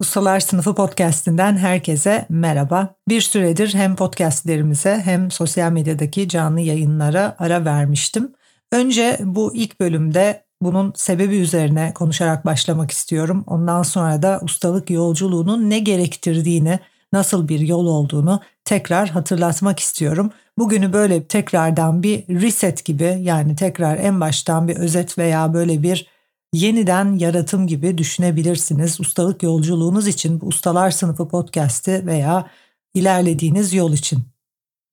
Ustalar 0.00 0.40
Sınıfı 0.40 0.74
podcast'inden 0.74 1.56
herkese 1.56 2.26
merhaba. 2.28 2.94
Bir 3.08 3.20
süredir 3.20 3.74
hem 3.74 3.96
podcastlerimize 3.96 5.00
hem 5.04 5.30
sosyal 5.30 5.72
medyadaki 5.72 6.28
canlı 6.28 6.60
yayınlara 6.60 7.36
ara 7.38 7.64
vermiştim. 7.64 8.32
Önce 8.72 9.18
bu 9.20 9.54
ilk 9.54 9.80
bölümde 9.80 10.44
bunun 10.62 10.92
sebebi 10.96 11.36
üzerine 11.36 11.94
konuşarak 11.94 12.46
başlamak 12.46 12.90
istiyorum. 12.90 13.44
Ondan 13.46 13.82
sonra 13.82 14.22
da 14.22 14.40
ustalık 14.42 14.90
yolculuğunun 14.90 15.70
ne 15.70 15.78
gerektirdiğini, 15.78 16.78
nasıl 17.12 17.48
bir 17.48 17.60
yol 17.60 17.86
olduğunu 17.86 18.40
tekrar 18.64 19.08
hatırlatmak 19.08 19.80
istiyorum. 19.80 20.30
Bugünü 20.58 20.92
böyle 20.92 21.24
tekrardan 21.24 22.02
bir 22.02 22.28
reset 22.28 22.84
gibi 22.84 23.18
yani 23.20 23.56
tekrar 23.56 23.96
en 23.96 24.20
baştan 24.20 24.68
bir 24.68 24.76
özet 24.76 25.18
veya 25.18 25.54
böyle 25.54 25.82
bir 25.82 26.17
yeniden 26.52 27.18
yaratım 27.18 27.66
gibi 27.66 27.98
düşünebilirsiniz. 27.98 29.00
Ustalık 29.00 29.42
yolculuğunuz 29.42 30.06
için 30.06 30.40
bu 30.40 30.46
Ustalar 30.46 30.90
Sınıfı 30.90 31.28
podcast'i 31.28 32.06
veya 32.06 32.50
ilerlediğiniz 32.94 33.74
yol 33.74 33.92
için. 33.92 34.22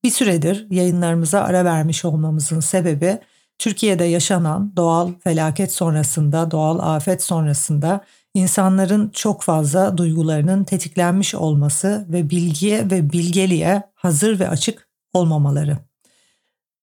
Bir 0.04 0.10
süredir 0.10 0.66
yayınlarımıza 0.70 1.40
ara 1.40 1.64
vermiş 1.64 2.04
olmamızın 2.04 2.60
sebebi 2.60 3.18
Türkiye'de 3.58 4.04
yaşanan 4.04 4.72
doğal 4.76 5.12
felaket 5.24 5.72
sonrasında, 5.72 6.50
doğal 6.50 6.78
afet 6.78 7.22
sonrasında 7.22 8.04
insanların 8.34 9.08
çok 9.08 9.42
fazla 9.42 9.98
duygularının 9.98 10.64
tetiklenmiş 10.64 11.34
olması 11.34 12.06
ve 12.08 12.30
bilgiye 12.30 12.90
ve 12.90 13.12
bilgeliğe 13.12 13.82
hazır 13.94 14.40
ve 14.40 14.48
açık 14.48 14.88
olmamaları. 15.12 15.85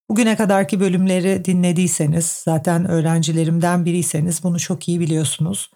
Bugüne 0.09 0.35
kadarki 0.35 0.79
bölümleri 0.79 1.45
dinlediyseniz, 1.45 2.25
zaten 2.25 2.85
öğrencilerimden 2.89 3.85
biriyseniz 3.85 4.43
bunu 4.43 4.59
çok 4.59 4.87
iyi 4.87 4.99
biliyorsunuz. 4.99 5.69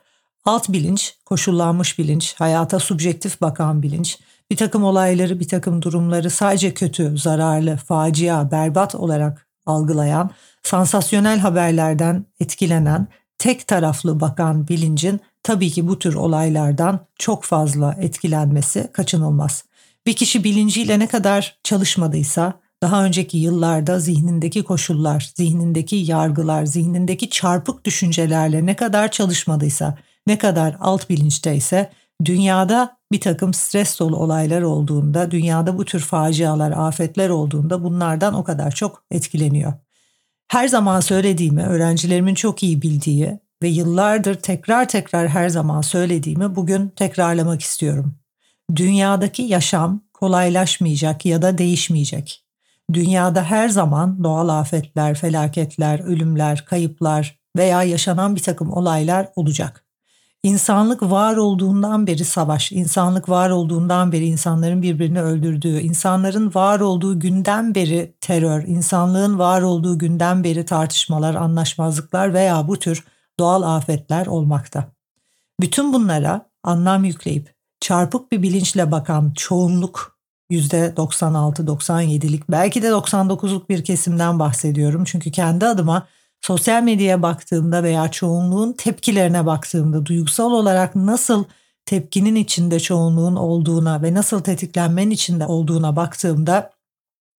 Alt 0.46 0.70
bilinç, 0.70 1.16
koşullanmış 1.26 2.00
bilinç, 2.00 2.36
hayata 2.38 2.80
subjektif 2.80 3.42
bakan 3.42 3.84
bilinç, 3.84 4.20
bir 4.52 4.58
takım 4.58 4.84
olayları, 4.84 5.40
bir 5.40 5.48
takım 5.48 5.82
durumları 5.82 6.30
sadece 6.30 6.74
kötü, 6.74 7.18
zararlı, 7.18 7.78
facia, 7.78 8.52
berbat 8.52 8.96
olarak 8.96 9.48
algılayan, 9.66 10.32
sansasyonel 10.64 11.40
haberlerden 11.40 12.26
etkilenen, 12.40 13.08
tek 13.38 13.68
taraflı 13.68 14.20
bakan 14.20 14.68
bilincin 14.68 15.20
tabii 15.44 15.70
ki 15.70 15.88
bu 15.88 16.00
tür 16.00 16.14
olaylardan 16.14 17.00
çok 17.16 17.44
fazla 17.44 17.96
etkilenmesi 18.00 18.90
kaçınılmaz. 18.94 19.64
Bir 20.06 20.14
kişi 20.14 20.44
bilinciyle 20.44 21.00
ne 21.00 21.08
kadar 21.08 21.58
çalışmadıysa, 21.64 22.54
daha 22.84 23.06
önceki 23.06 23.38
yıllarda 23.38 24.00
zihnindeki 24.00 24.64
koşullar, 24.64 25.32
zihnindeki 25.36 25.96
yargılar, 25.96 26.66
zihnindeki 26.66 27.30
çarpık 27.30 27.86
düşüncelerle 27.86 28.66
ne 28.66 28.76
kadar 28.76 29.12
çalışmadıysa, 29.12 29.98
ne 30.28 30.38
kadar 30.38 30.78
alt 30.80 31.10
bilinçteyse 31.10 31.92
dünyada 32.26 32.98
bir 33.12 33.22
takım 33.22 33.54
stres 33.54 34.00
dolu 34.00 34.16
olaylar 34.16 34.62
olduğunda, 34.62 35.32
dünyada 35.32 35.78
bu 35.78 35.86
tür 35.86 36.00
facialar, 36.00 36.72
afetler 36.72 37.30
olduğunda 37.30 37.84
bunlardan 37.84 38.34
o 38.34 38.44
kadar 38.44 38.72
çok 38.72 39.04
etkileniyor. 39.12 39.74
Her 40.48 40.68
zaman 40.68 41.00
söylediğimi, 41.00 41.64
öğrencilerimin 41.64 42.36
çok 42.36 42.64
iyi 42.64 42.82
bildiği 42.82 43.40
ve 43.64 43.68
yıllardır 43.68 44.36
tekrar 44.36 44.88
tekrar 44.88 45.28
her 45.28 45.50
zaman 45.50 45.82
söylediğimi 45.82 46.56
bugün 46.56 46.90
tekrarlamak 46.90 47.62
istiyorum. 47.62 48.16
Dünyadaki 48.76 49.42
yaşam 49.42 50.02
kolaylaşmayacak 50.14 51.26
ya 51.26 51.42
da 51.42 51.58
değişmeyecek. 51.58 52.47
Dünyada 52.94 53.44
her 53.44 53.70
zaman 53.70 54.24
doğal 54.24 54.50
afetler, 54.50 55.16
felaketler, 55.16 56.00
ölümler, 56.00 56.66
kayıplar 56.66 57.40
veya 57.58 57.84
yaşanan 57.84 58.36
bir 58.36 58.42
takım 58.42 58.74
olaylar 58.74 59.30
olacak. 59.36 59.84
İnsanlık 60.44 61.04
var 61.04 61.38
olduğundan 61.38 62.08
beri 62.08 62.26
savaş, 62.26 62.72
insanlık 62.72 63.30
var 63.30 63.50
olduğundan 63.50 64.12
beri 64.12 64.26
insanların 64.26 64.82
birbirini 64.82 65.22
öldürdüğü, 65.22 65.80
insanların 65.80 66.54
var 66.54 66.80
olduğu 66.80 67.20
günden 67.20 67.76
beri 67.76 68.16
terör, 68.22 68.64
insanlığın 68.64 69.40
var 69.40 69.62
olduğu 69.62 69.98
günden 69.98 70.44
beri 70.44 70.66
tartışmalar, 70.66 71.36
anlaşmazlıklar 71.36 72.34
veya 72.34 72.68
bu 72.68 72.80
tür 72.80 73.04
doğal 73.40 73.62
afetler 73.62 74.26
olmakta. 74.26 74.86
Bütün 75.62 75.94
bunlara 75.94 76.50
anlam 76.64 77.04
yükleyip 77.04 77.56
çarpık 77.80 78.32
bir 78.32 78.42
bilinçle 78.42 78.92
bakan 78.92 79.34
çoğunluk 79.36 80.17
%96-97'lik 80.52 82.52
belki 82.52 82.82
de 82.82 82.88
99'luk 82.88 83.70
bir 83.70 83.84
kesimden 83.84 84.40
bahsediyorum. 84.40 85.04
Çünkü 85.04 85.32
kendi 85.32 85.66
adıma 85.66 86.08
sosyal 86.42 86.84
medyaya 86.84 87.22
baktığımda 87.22 87.84
veya 87.84 88.12
çoğunluğun 88.12 88.74
tepkilerine 88.74 89.46
baktığımda 89.46 90.06
duygusal 90.06 90.52
olarak 90.52 90.96
nasıl 90.96 91.44
tepkinin 91.86 92.36
içinde 92.36 92.80
çoğunluğun 92.80 93.36
olduğuna 93.36 94.02
ve 94.02 94.14
nasıl 94.14 94.40
tetiklenmenin 94.40 95.12
içinde 95.12 95.46
olduğuna 95.46 95.96
baktığımda 95.96 96.72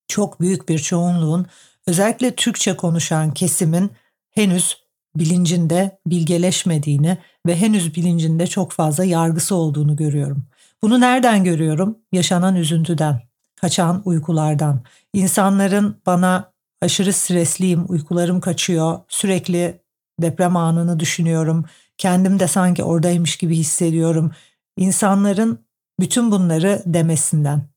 çok 0.08 0.40
büyük 0.40 0.68
bir 0.68 0.78
çoğunluğun 0.78 1.46
özellikle 1.86 2.34
Türkçe 2.34 2.76
konuşan 2.76 3.34
kesimin 3.34 3.90
henüz 4.30 4.76
bilincinde 5.16 5.98
bilgeleşmediğini 6.06 7.18
ve 7.46 7.56
henüz 7.56 7.94
bilincinde 7.94 8.46
çok 8.46 8.72
fazla 8.72 9.04
yargısı 9.04 9.54
olduğunu 9.54 9.96
görüyorum. 9.96 10.44
Bunu 10.82 11.00
nereden 11.00 11.44
görüyorum? 11.44 11.98
Yaşanan 12.12 12.56
üzüntüden, 12.56 13.22
kaçan 13.56 14.02
uykulardan. 14.04 14.82
İnsanların 15.12 16.02
bana 16.06 16.52
aşırı 16.82 17.12
stresliyim, 17.12 17.84
uykularım 17.88 18.40
kaçıyor, 18.40 18.98
sürekli 19.08 19.80
deprem 20.20 20.56
anını 20.56 21.00
düşünüyorum, 21.00 21.64
kendim 21.98 22.40
de 22.40 22.48
sanki 22.48 22.84
oradaymış 22.84 23.36
gibi 23.36 23.56
hissediyorum. 23.56 24.32
İnsanların 24.76 25.64
bütün 26.00 26.30
bunları 26.30 26.82
demesinden. 26.86 27.68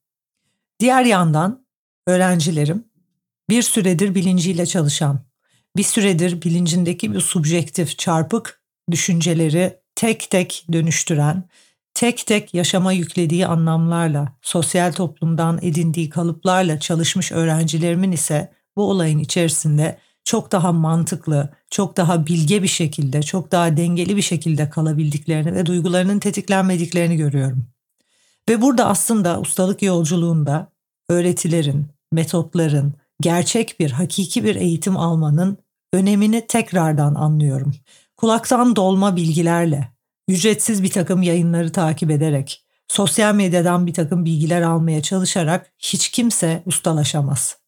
Diğer 0.79 1.05
yandan 1.05 1.65
öğrencilerim 2.07 2.85
bir 3.49 3.61
süredir 3.61 4.15
bilinciyle 4.15 4.65
çalışan, 4.65 5.19
bir 5.77 5.83
süredir 5.83 6.41
bilincindeki 6.41 7.13
bir 7.13 7.19
subjektif, 7.19 7.97
çarpık 7.97 8.61
düşünceleri 8.91 9.79
tek 9.95 10.29
tek 10.29 10.65
dönüştüren 10.73 11.43
tek 11.93 12.25
tek 12.27 12.53
yaşama 12.53 12.93
yüklediği 12.93 13.47
anlamlarla, 13.47 14.33
sosyal 14.41 14.91
toplumdan 14.91 15.59
edindiği 15.61 16.09
kalıplarla 16.09 16.79
çalışmış 16.79 17.31
öğrencilerimin 17.31 18.11
ise 18.11 18.51
bu 18.75 18.83
olayın 18.89 19.19
içerisinde 19.19 19.97
çok 20.23 20.51
daha 20.51 20.71
mantıklı, 20.71 21.49
çok 21.71 21.97
daha 21.97 22.25
bilge 22.25 22.63
bir 22.63 22.67
şekilde, 22.67 23.21
çok 23.21 23.51
daha 23.51 23.77
dengeli 23.77 24.15
bir 24.15 24.21
şekilde 24.21 24.69
kalabildiklerini 24.69 25.53
ve 25.53 25.65
duygularının 25.65 26.19
tetiklenmediklerini 26.19 27.17
görüyorum. 27.17 27.65
Ve 28.49 28.61
burada 28.61 28.85
aslında 28.85 29.39
ustalık 29.39 29.81
yolculuğunda 29.81 30.71
öğretilerin, 31.09 31.87
metotların, 32.11 32.93
gerçek 33.21 33.79
bir, 33.79 33.91
hakiki 33.91 34.43
bir 34.43 34.55
eğitim 34.55 34.97
almanın 34.97 35.57
önemini 35.93 36.47
tekrardan 36.47 37.15
anlıyorum. 37.15 37.73
Kulaktan 38.17 38.75
dolma 38.75 39.15
bilgilerle, 39.15 39.91
ücretsiz 40.27 40.83
bir 40.83 40.91
takım 40.91 41.21
yayınları 41.21 41.71
takip 41.71 42.11
ederek, 42.11 42.65
sosyal 42.87 43.35
medyadan 43.35 43.87
bir 43.87 43.93
takım 43.93 44.25
bilgiler 44.25 44.61
almaya 44.61 45.01
çalışarak 45.01 45.71
hiç 45.79 46.09
kimse 46.09 46.63
ustalaşamaz. 46.65 47.61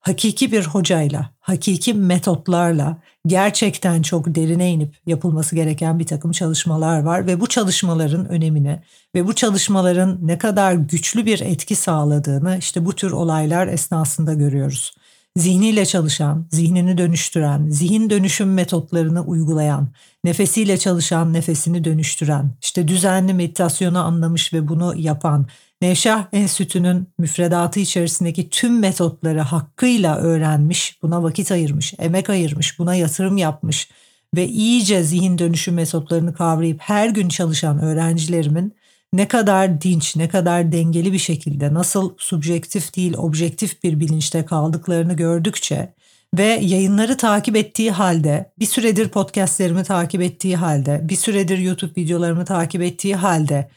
Hakiki 0.00 0.52
bir 0.52 0.66
hocayla, 0.66 1.30
hakiki 1.40 1.94
metotlarla 1.94 2.96
gerçekten 3.26 4.02
çok 4.02 4.34
derine 4.34 4.70
inip 4.70 4.96
yapılması 5.06 5.54
gereken 5.54 5.98
bir 5.98 6.06
takım 6.06 6.32
çalışmalar 6.32 7.02
var 7.02 7.26
ve 7.26 7.40
bu 7.40 7.46
çalışmaların 7.46 8.28
önemini 8.28 8.82
ve 9.14 9.26
bu 9.26 9.34
çalışmaların 9.34 10.18
ne 10.22 10.38
kadar 10.38 10.72
güçlü 10.72 11.26
bir 11.26 11.40
etki 11.40 11.74
sağladığını 11.74 12.58
işte 12.58 12.84
bu 12.84 12.92
tür 12.92 13.10
olaylar 13.10 13.66
esnasında 13.66 14.34
görüyoruz. 14.34 14.92
Zihniyle 15.36 15.86
çalışan, 15.86 16.46
zihnini 16.50 16.98
dönüştüren, 16.98 17.68
zihin 17.68 18.10
dönüşüm 18.10 18.54
metotlarını 18.54 19.24
uygulayan, 19.24 19.88
nefesiyle 20.24 20.78
çalışan, 20.78 21.32
nefesini 21.32 21.84
dönüştüren, 21.84 22.50
işte 22.62 22.88
düzenli 22.88 23.34
meditasyonu 23.34 23.98
anlamış 23.98 24.52
ve 24.52 24.68
bunu 24.68 24.94
yapan, 24.96 25.46
Nevşah 25.82 26.26
Enstitü'nün 26.32 27.08
müfredatı 27.18 27.80
içerisindeki 27.80 28.50
tüm 28.50 28.78
metotları 28.78 29.40
hakkıyla 29.40 30.16
öğrenmiş, 30.16 30.98
buna 31.02 31.22
vakit 31.22 31.52
ayırmış, 31.52 31.94
emek 31.98 32.30
ayırmış, 32.30 32.78
buna 32.78 32.94
yatırım 32.94 33.36
yapmış 33.36 33.88
ve 34.36 34.48
iyice 34.48 35.02
zihin 35.02 35.38
dönüşüm 35.38 35.74
metotlarını 35.74 36.34
kavrayıp 36.34 36.80
her 36.80 37.08
gün 37.08 37.28
çalışan 37.28 37.78
öğrencilerimin 37.82 38.74
ne 39.12 39.28
kadar 39.28 39.80
dinç, 39.80 40.16
ne 40.16 40.28
kadar 40.28 40.72
dengeli 40.72 41.12
bir 41.12 41.18
şekilde 41.18 41.74
nasıl 41.74 42.14
subjektif 42.18 42.96
değil 42.96 43.14
objektif 43.16 43.82
bir 43.82 44.00
bilinçte 44.00 44.44
kaldıklarını 44.44 45.14
gördükçe 45.14 45.94
ve 46.38 46.44
yayınları 46.62 47.16
takip 47.16 47.56
ettiği 47.56 47.90
halde, 47.90 48.52
bir 48.58 48.66
süredir 48.66 49.08
podcastlerimi 49.08 49.84
takip 49.84 50.22
ettiği 50.22 50.56
halde, 50.56 51.00
bir 51.02 51.16
süredir 51.16 51.58
YouTube 51.58 52.00
videolarımı 52.00 52.44
takip 52.44 52.82
ettiği 52.82 53.16
halde 53.16 53.70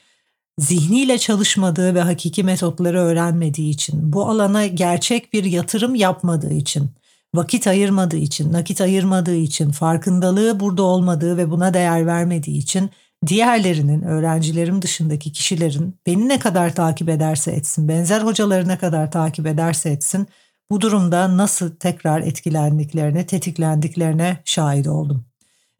zihniyle 0.59 1.17
çalışmadığı 1.17 1.95
ve 1.95 2.01
hakiki 2.01 2.43
metotları 2.43 2.99
öğrenmediği 2.99 3.69
için, 3.69 4.13
bu 4.13 4.29
alana 4.29 4.65
gerçek 4.67 5.33
bir 5.33 5.43
yatırım 5.43 5.95
yapmadığı 5.95 6.53
için, 6.53 6.89
vakit 7.35 7.67
ayırmadığı 7.67 8.17
için, 8.17 8.53
nakit 8.53 8.81
ayırmadığı 8.81 9.35
için, 9.35 9.71
farkındalığı 9.71 10.59
burada 10.59 10.83
olmadığı 10.83 11.37
ve 11.37 11.51
buna 11.51 11.73
değer 11.73 12.05
vermediği 12.05 12.57
için 12.57 12.89
diğerlerinin, 13.27 14.01
öğrencilerim 14.01 14.81
dışındaki 14.81 15.31
kişilerin 15.31 15.99
beni 16.05 16.29
ne 16.29 16.39
kadar 16.39 16.75
takip 16.75 17.09
ederse 17.09 17.51
etsin, 17.51 17.87
benzer 17.87 18.21
hocaları 18.21 18.67
ne 18.67 18.77
kadar 18.77 19.11
takip 19.11 19.47
ederse 19.47 19.89
etsin, 19.89 20.27
bu 20.71 20.81
durumda 20.81 21.37
nasıl 21.37 21.75
tekrar 21.75 22.21
etkilendiklerine, 22.21 23.25
tetiklendiklerine 23.25 24.37
şahit 24.45 24.87
oldum. 24.87 25.25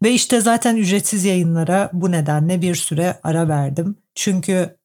Ve 0.04 0.12
işte 0.12 0.42
zaten 0.42 0.76
ücretsiz 0.76 1.26
yayınlara 1.26 1.90
bu 1.94 2.12
nedenle 2.12 2.62
bir 2.62 2.76
süre 2.76 3.20
ara 3.24 3.48
verdim. 3.48 3.96
Çünkü 4.16 4.78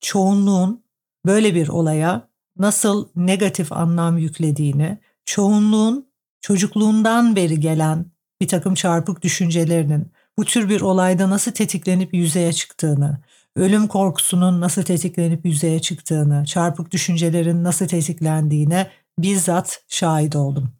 çoğunluğun 0.00 0.84
böyle 1.26 1.54
bir 1.54 1.68
olaya 1.68 2.28
nasıl 2.58 3.08
negatif 3.16 3.72
anlam 3.72 4.18
yüklediğini, 4.18 4.98
çoğunluğun 5.24 6.08
çocukluğundan 6.40 7.36
beri 7.36 7.60
gelen 7.60 8.06
bir 8.40 8.48
takım 8.48 8.74
çarpık 8.74 9.22
düşüncelerinin 9.22 10.12
bu 10.38 10.44
tür 10.44 10.68
bir 10.68 10.80
olayda 10.80 11.30
nasıl 11.30 11.52
tetiklenip 11.52 12.14
yüzeye 12.14 12.52
çıktığını, 12.52 13.20
ölüm 13.56 13.88
korkusunun 13.88 14.60
nasıl 14.60 14.82
tetiklenip 14.82 15.46
yüzeye 15.46 15.80
çıktığını, 15.80 16.44
çarpık 16.44 16.90
düşüncelerin 16.90 17.64
nasıl 17.64 17.88
tetiklendiğine 17.88 18.90
bizzat 19.18 19.84
şahit 19.88 20.36
oldum. 20.36 20.72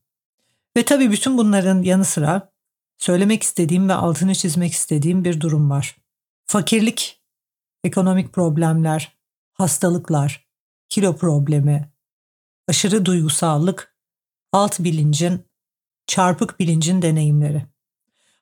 Ve 0.77 0.85
tabii 0.85 1.11
bütün 1.11 1.39
bunların 1.39 1.83
yanı 1.83 2.05
sıra 2.05 2.53
söylemek 2.99 3.43
istediğim 3.43 3.89
ve 3.89 3.95
altını 3.95 4.35
çizmek 4.35 4.73
istediğim 4.73 5.25
bir 5.25 5.41
durum 5.41 5.71
var. 5.71 5.97
Fakirlik, 6.47 7.23
ekonomik 7.85 8.33
problemler, 8.33 9.19
hastalıklar, 9.53 10.47
kilo 10.89 11.17
problemi, 11.17 11.93
aşırı 12.69 13.05
duygusallık, 13.05 13.97
alt 14.53 14.81
bilincin, 14.81 15.45
çarpık 16.07 16.61
bilincin 16.61 17.03
deneyimleri 17.03 17.72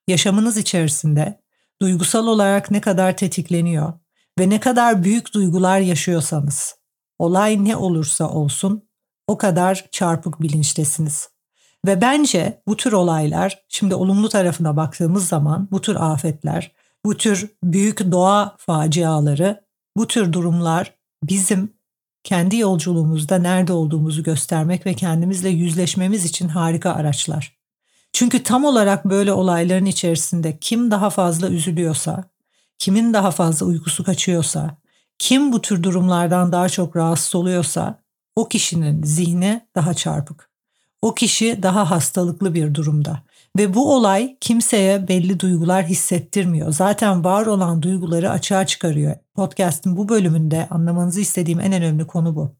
yaşamınız 0.08 0.56
içerisinde 0.56 1.40
duygusal 1.82 2.26
olarak 2.26 2.70
ne 2.70 2.80
kadar 2.80 3.16
tetikleniyor 3.16 3.92
ve 4.38 4.50
ne 4.50 4.60
kadar 4.60 5.04
büyük 5.04 5.34
duygular 5.34 5.80
yaşıyorsanız, 5.80 6.74
olay 7.18 7.64
ne 7.64 7.76
olursa 7.76 8.28
olsun 8.28 8.88
o 9.26 9.38
kadar 9.38 9.88
çarpık 9.90 10.40
bilinçtesiniz. 10.40 11.28
Ve 11.86 12.00
bence 12.00 12.62
bu 12.66 12.76
tür 12.76 12.92
olaylar, 12.92 13.64
şimdi 13.68 13.94
olumlu 13.94 14.28
tarafına 14.28 14.76
baktığımız 14.76 15.28
zaman 15.28 15.68
bu 15.70 15.80
tür 15.80 15.96
afetler, 15.96 16.72
bu 17.04 17.16
tür 17.16 17.50
büyük 17.64 18.12
doğa 18.12 18.56
faciaları, 18.58 19.64
bu 19.96 20.06
tür 20.06 20.32
durumlar 20.32 20.94
bizim 21.22 21.74
kendi 22.24 22.56
yolculuğumuzda 22.56 23.38
nerede 23.38 23.72
olduğumuzu 23.72 24.22
göstermek 24.22 24.86
ve 24.86 24.94
kendimizle 24.94 25.48
yüzleşmemiz 25.48 26.24
için 26.24 26.48
harika 26.48 26.92
araçlar. 26.92 27.59
Çünkü 28.12 28.42
tam 28.42 28.64
olarak 28.64 29.04
böyle 29.04 29.32
olayların 29.32 29.84
içerisinde 29.84 30.58
kim 30.58 30.90
daha 30.90 31.10
fazla 31.10 31.48
üzülüyorsa, 31.48 32.24
kimin 32.78 33.14
daha 33.14 33.30
fazla 33.30 33.66
uykusu 33.66 34.04
kaçıyorsa, 34.04 34.76
kim 35.18 35.52
bu 35.52 35.60
tür 35.62 35.82
durumlardan 35.82 36.52
daha 36.52 36.68
çok 36.68 36.96
rahatsız 36.96 37.34
oluyorsa 37.34 37.98
o 38.36 38.48
kişinin 38.48 39.02
zihni 39.02 39.66
daha 39.74 39.94
çarpık. 39.94 40.50
O 41.02 41.14
kişi 41.14 41.62
daha 41.62 41.90
hastalıklı 41.90 42.54
bir 42.54 42.74
durumda. 42.74 43.22
Ve 43.58 43.74
bu 43.74 43.94
olay 43.94 44.36
kimseye 44.40 45.08
belli 45.08 45.40
duygular 45.40 45.86
hissettirmiyor. 45.86 46.72
Zaten 46.72 47.24
var 47.24 47.46
olan 47.46 47.82
duyguları 47.82 48.30
açığa 48.30 48.66
çıkarıyor. 48.66 49.16
Podcast'ın 49.34 49.96
bu 49.96 50.08
bölümünde 50.08 50.68
anlamanızı 50.70 51.20
istediğim 51.20 51.60
en 51.60 51.72
önemli 51.72 52.06
konu 52.06 52.36
bu. 52.36 52.56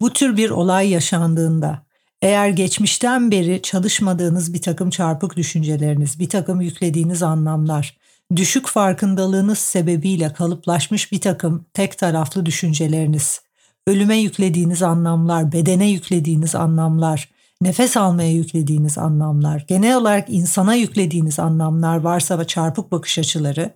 Bu 0.00 0.12
tür 0.12 0.36
bir 0.36 0.50
olay 0.50 0.90
yaşandığında 0.90 1.85
eğer 2.22 2.48
geçmişten 2.48 3.30
beri 3.30 3.62
çalışmadığınız 3.62 4.54
bir 4.54 4.62
takım 4.62 4.90
çarpık 4.90 5.36
düşünceleriniz, 5.36 6.18
bir 6.18 6.28
takım 6.28 6.60
yüklediğiniz 6.60 7.22
anlamlar, 7.22 7.96
düşük 8.36 8.68
farkındalığınız 8.68 9.58
sebebiyle 9.58 10.32
kalıplaşmış 10.32 11.12
bir 11.12 11.20
takım 11.20 11.66
tek 11.74 11.98
taraflı 11.98 12.46
düşünceleriniz, 12.46 13.40
ölüme 13.86 14.16
yüklediğiniz 14.16 14.82
anlamlar, 14.82 15.52
bedene 15.52 15.90
yüklediğiniz 15.90 16.54
anlamlar, 16.54 17.30
nefes 17.60 17.96
almaya 17.96 18.32
yüklediğiniz 18.32 18.98
anlamlar, 18.98 19.64
genel 19.68 19.96
olarak 19.96 20.28
insana 20.28 20.74
yüklediğiniz 20.74 21.38
anlamlar 21.38 21.96
varsa 21.96 22.38
ve 22.38 22.46
çarpık 22.46 22.92
bakış 22.92 23.18
açıları 23.18 23.74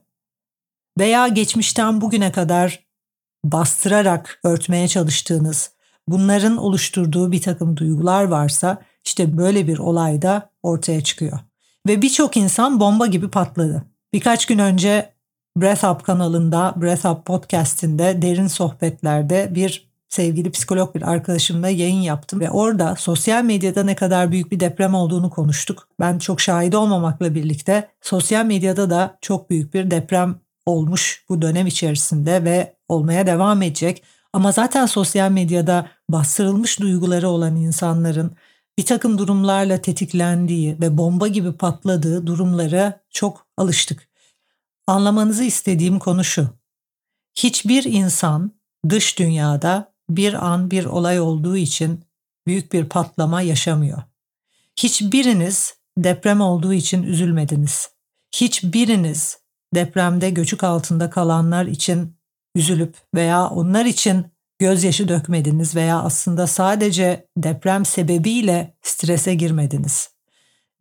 veya 0.98 1.28
geçmişten 1.28 2.00
bugüne 2.00 2.32
kadar 2.32 2.86
bastırarak 3.44 4.40
örtmeye 4.44 4.88
çalıştığınız 4.88 5.70
bunların 6.10 6.56
oluşturduğu 6.56 7.32
bir 7.32 7.42
takım 7.42 7.76
duygular 7.76 8.24
varsa 8.24 8.82
işte 9.04 9.36
böyle 9.36 9.66
bir 9.66 9.78
olay 9.78 10.22
da 10.22 10.50
ortaya 10.62 11.00
çıkıyor. 11.00 11.38
Ve 11.88 12.02
birçok 12.02 12.36
insan 12.36 12.80
bomba 12.80 13.06
gibi 13.06 13.28
patladı. 13.28 13.84
Birkaç 14.12 14.46
gün 14.46 14.58
önce 14.58 15.12
Breath 15.56 15.84
Up 15.84 16.04
kanalında, 16.04 16.74
Breath 16.76 17.06
Up 17.06 17.24
podcastinde 17.26 18.22
derin 18.22 18.46
sohbetlerde 18.46 19.48
bir 19.54 19.90
sevgili 20.08 20.50
psikolog 20.50 20.94
bir 20.94 21.02
arkadaşımla 21.02 21.68
yayın 21.68 22.00
yaptım 22.00 22.40
ve 22.40 22.50
orada 22.50 22.96
sosyal 22.96 23.44
medyada 23.44 23.84
ne 23.84 23.94
kadar 23.94 24.32
büyük 24.32 24.52
bir 24.52 24.60
deprem 24.60 24.94
olduğunu 24.94 25.30
konuştuk. 25.30 25.88
Ben 26.00 26.18
çok 26.18 26.40
şahit 26.40 26.74
olmamakla 26.74 27.34
birlikte 27.34 27.88
sosyal 28.00 28.44
medyada 28.44 28.90
da 28.90 29.18
çok 29.20 29.50
büyük 29.50 29.74
bir 29.74 29.90
deprem 29.90 30.36
olmuş 30.66 31.24
bu 31.28 31.42
dönem 31.42 31.66
içerisinde 31.66 32.44
ve 32.44 32.74
olmaya 32.88 33.26
devam 33.26 33.62
edecek. 33.62 34.02
Ama 34.32 34.52
zaten 34.52 34.86
sosyal 34.86 35.30
medyada 35.30 35.86
bastırılmış 36.12 36.80
duyguları 36.80 37.28
olan 37.28 37.56
insanların 37.56 38.36
bir 38.78 38.86
takım 38.86 39.18
durumlarla 39.18 39.80
tetiklendiği 39.82 40.80
ve 40.80 40.98
bomba 40.98 41.28
gibi 41.28 41.52
patladığı 41.52 42.26
durumlara 42.26 43.00
çok 43.10 43.46
alıştık. 43.56 44.08
Anlamanızı 44.86 45.44
istediğim 45.44 45.98
konu 45.98 46.24
şu. 46.24 46.48
Hiçbir 47.34 47.84
insan 47.84 48.52
dış 48.88 49.18
dünyada 49.18 49.92
bir 50.10 50.46
an 50.46 50.70
bir 50.70 50.84
olay 50.84 51.20
olduğu 51.20 51.56
için 51.56 52.04
büyük 52.46 52.72
bir 52.72 52.84
patlama 52.84 53.42
yaşamıyor. 53.42 54.02
Hiçbiriniz 54.76 55.74
deprem 55.98 56.40
olduğu 56.40 56.72
için 56.72 57.02
üzülmediniz. 57.02 57.90
Hiçbiriniz 58.34 59.38
depremde 59.74 60.30
göçük 60.30 60.64
altında 60.64 61.10
kalanlar 61.10 61.66
için 61.66 62.16
üzülüp 62.54 62.94
veya 63.14 63.46
onlar 63.48 63.84
için 63.84 64.26
gözyaşı 64.60 65.08
dökmediniz 65.08 65.76
veya 65.76 66.02
aslında 66.02 66.46
sadece 66.46 67.28
deprem 67.36 67.84
sebebiyle 67.84 68.74
strese 68.82 69.34
girmediniz. 69.34 70.10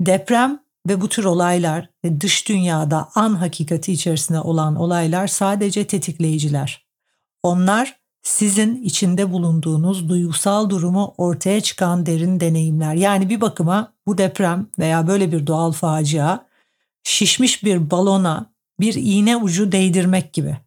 Deprem 0.01 0.59
ve 0.87 1.01
bu 1.01 1.09
tür 1.09 1.23
olaylar 1.23 1.89
ve 2.05 2.21
dış 2.21 2.49
dünyada 2.49 3.09
an 3.15 3.33
hakikati 3.33 3.93
içerisinde 3.93 4.39
olan 4.39 4.75
olaylar 4.75 5.27
sadece 5.27 5.87
tetikleyiciler. 5.87 6.85
Onlar 7.43 7.99
sizin 8.21 8.83
içinde 8.83 9.31
bulunduğunuz 9.31 10.09
duygusal 10.09 10.69
durumu 10.69 11.13
ortaya 11.17 11.61
çıkan 11.61 12.05
derin 12.05 12.39
deneyimler. 12.39 12.93
Yani 12.93 13.29
bir 13.29 13.41
bakıma 13.41 13.93
bu 14.07 14.17
deprem 14.17 14.67
veya 14.79 15.07
böyle 15.07 15.31
bir 15.31 15.47
doğal 15.47 15.71
facia 15.71 16.39
şişmiş 17.03 17.63
bir 17.63 17.91
balona 17.91 18.53
bir 18.79 18.93
iğne 18.93 19.37
ucu 19.37 19.71
değdirmek 19.71 20.33
gibi. 20.33 20.57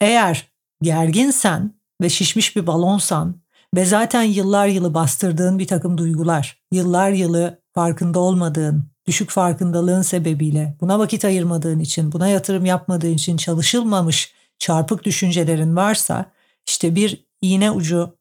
Eğer 0.00 0.46
gerginsen 0.82 1.79
ve 2.00 2.08
şişmiş 2.08 2.56
bir 2.56 2.66
balonsan 2.66 3.40
ve 3.74 3.84
zaten 3.84 4.22
yıllar 4.22 4.66
yılı 4.66 4.94
bastırdığın 4.94 5.58
bir 5.58 5.66
takım 5.66 5.98
duygular, 5.98 6.62
yıllar 6.72 7.10
yılı 7.10 7.60
farkında 7.74 8.18
olmadığın, 8.18 8.84
düşük 9.06 9.30
farkındalığın 9.30 10.02
sebebiyle 10.02 10.76
buna 10.80 10.98
vakit 10.98 11.24
ayırmadığın 11.24 11.78
için, 11.78 12.12
buna 12.12 12.28
yatırım 12.28 12.66
yapmadığın 12.66 13.14
için 13.14 13.36
çalışılmamış 13.36 14.34
çarpık 14.58 15.04
düşüncelerin 15.04 15.76
varsa 15.76 16.32
işte 16.68 16.94
bir 16.94 17.26
iğne 17.42 17.70
ucu 17.70 18.16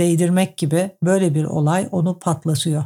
değdirmek 0.00 0.56
gibi 0.56 0.90
böyle 1.02 1.34
bir 1.34 1.44
olay 1.44 1.88
onu 1.90 2.18
patlatıyor. 2.18 2.84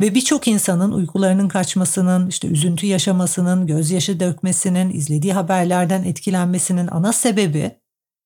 Ve 0.00 0.14
birçok 0.14 0.48
insanın 0.48 0.92
uykularının 0.92 1.48
kaçmasının, 1.48 2.28
işte 2.28 2.48
üzüntü 2.48 2.86
yaşamasının, 2.86 3.66
gözyaşı 3.66 4.20
dökmesinin, 4.20 4.90
izlediği 4.90 5.32
haberlerden 5.32 6.04
etkilenmesinin 6.04 6.88
ana 6.90 7.12
sebebi 7.12 7.76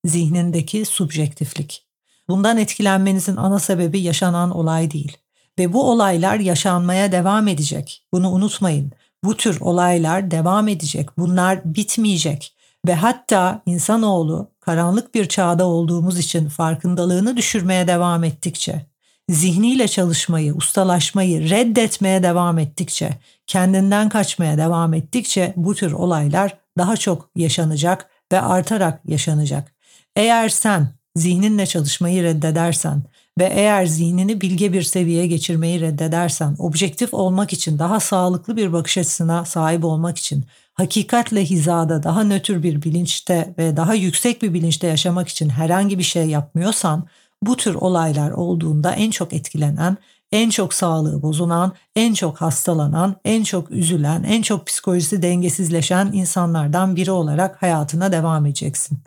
zihnindeki 0.04 0.85
subjektiflik. 0.85 1.87
Bundan 2.28 2.59
etkilenmenizin 2.59 3.37
ana 3.37 3.59
sebebi 3.59 4.00
yaşanan 4.00 4.50
olay 4.50 4.90
değil. 4.90 5.16
Ve 5.59 5.73
bu 5.73 5.90
olaylar 5.90 6.37
yaşanmaya 6.37 7.12
devam 7.12 7.49
edecek. 7.49 8.07
Bunu 8.12 8.30
unutmayın. 8.30 8.92
Bu 9.25 9.37
tür 9.37 9.61
olaylar 9.61 10.30
devam 10.30 10.69
edecek. 10.69 11.19
Bunlar 11.19 11.61
bitmeyecek. 11.64 12.54
Ve 12.87 12.95
hatta 12.95 13.62
insanoğlu 13.66 14.50
karanlık 14.61 15.14
bir 15.14 15.26
çağda 15.26 15.66
olduğumuz 15.66 16.19
için 16.19 16.49
farkındalığını 16.49 17.37
düşürmeye 17.37 17.87
devam 17.87 18.25
ettikçe, 18.25 18.87
zihniyle 19.28 19.88
çalışmayı, 19.88 20.54
ustalaşmayı 20.54 21.50
reddetmeye 21.50 22.23
devam 22.23 22.59
ettikçe, 22.59 23.19
kendinden 23.47 24.09
kaçmaya 24.09 24.59
devam 24.59 24.95
ettikçe 24.95 25.54
bu 25.57 25.75
tür 25.75 25.92
olaylar 25.92 26.57
daha 26.78 26.97
çok 26.97 27.30
yaşanacak 27.37 28.11
ve 28.33 28.40
artarak 28.40 29.00
yaşanacak. 29.04 29.73
Eğer 30.20 30.48
sen 30.48 30.88
zihninle 31.16 31.66
çalışmayı 31.66 32.22
reddedersen 32.22 33.02
ve 33.38 33.44
eğer 33.44 33.86
zihnini 33.86 34.40
bilge 34.40 34.72
bir 34.72 34.82
seviyeye 34.82 35.26
geçirmeyi 35.26 35.80
reddedersen, 35.80 36.56
objektif 36.58 37.14
olmak 37.14 37.52
için, 37.52 37.78
daha 37.78 38.00
sağlıklı 38.00 38.56
bir 38.56 38.72
bakış 38.72 38.98
açısına 38.98 39.44
sahip 39.44 39.84
olmak 39.84 40.18
için, 40.18 40.44
hakikatle 40.74 41.44
hizada, 41.44 42.02
daha 42.02 42.24
nötr 42.24 42.62
bir 42.62 42.82
bilinçte 42.82 43.54
ve 43.58 43.76
daha 43.76 43.94
yüksek 43.94 44.42
bir 44.42 44.54
bilinçte 44.54 44.86
yaşamak 44.86 45.28
için 45.28 45.48
herhangi 45.48 45.98
bir 45.98 46.02
şey 46.02 46.26
yapmıyorsan, 46.26 47.06
bu 47.42 47.56
tür 47.56 47.74
olaylar 47.74 48.30
olduğunda 48.30 48.92
en 48.92 49.10
çok 49.10 49.32
etkilenen, 49.32 49.96
en 50.32 50.50
çok 50.50 50.74
sağlığı 50.74 51.22
bozulan, 51.22 51.72
en 51.96 52.14
çok 52.14 52.40
hastalanan, 52.40 53.16
en 53.24 53.42
çok 53.42 53.70
üzülen, 53.70 54.22
en 54.22 54.42
çok 54.42 54.66
psikolojisi 54.66 55.22
dengesizleşen 55.22 56.12
insanlardan 56.12 56.96
biri 56.96 57.10
olarak 57.10 57.62
hayatına 57.62 58.12
devam 58.12 58.46
edeceksin. 58.46 58.98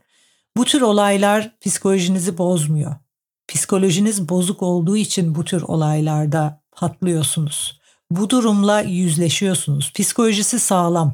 Bu 0.57 0.65
tür 0.65 0.81
olaylar 0.81 1.51
psikolojinizi 1.61 2.37
bozmuyor. 2.37 2.95
Psikolojiniz 3.47 4.29
bozuk 4.29 4.63
olduğu 4.63 4.97
için 4.97 5.35
bu 5.35 5.45
tür 5.45 5.61
olaylarda 5.61 6.61
patlıyorsunuz. 6.71 7.79
Bu 8.11 8.29
durumla 8.29 8.81
yüzleşiyorsunuz. 8.81 9.93
Psikolojisi 9.93 10.59
sağlam, 10.59 11.13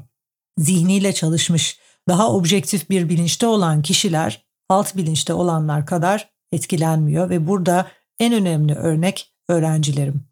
zihniyle 0.57 1.13
çalışmış, 1.13 1.79
daha 2.09 2.31
objektif 2.31 2.89
bir 2.89 3.09
bilinçte 3.09 3.47
olan 3.47 3.81
kişiler 3.81 4.45
alt 4.69 4.95
bilinçte 4.95 5.33
olanlar 5.33 5.85
kadar 5.85 6.29
etkilenmiyor 6.51 7.29
ve 7.29 7.47
burada 7.47 7.87
en 8.19 8.33
önemli 8.33 8.75
örnek 8.75 9.33
öğrencilerim. 9.49 10.23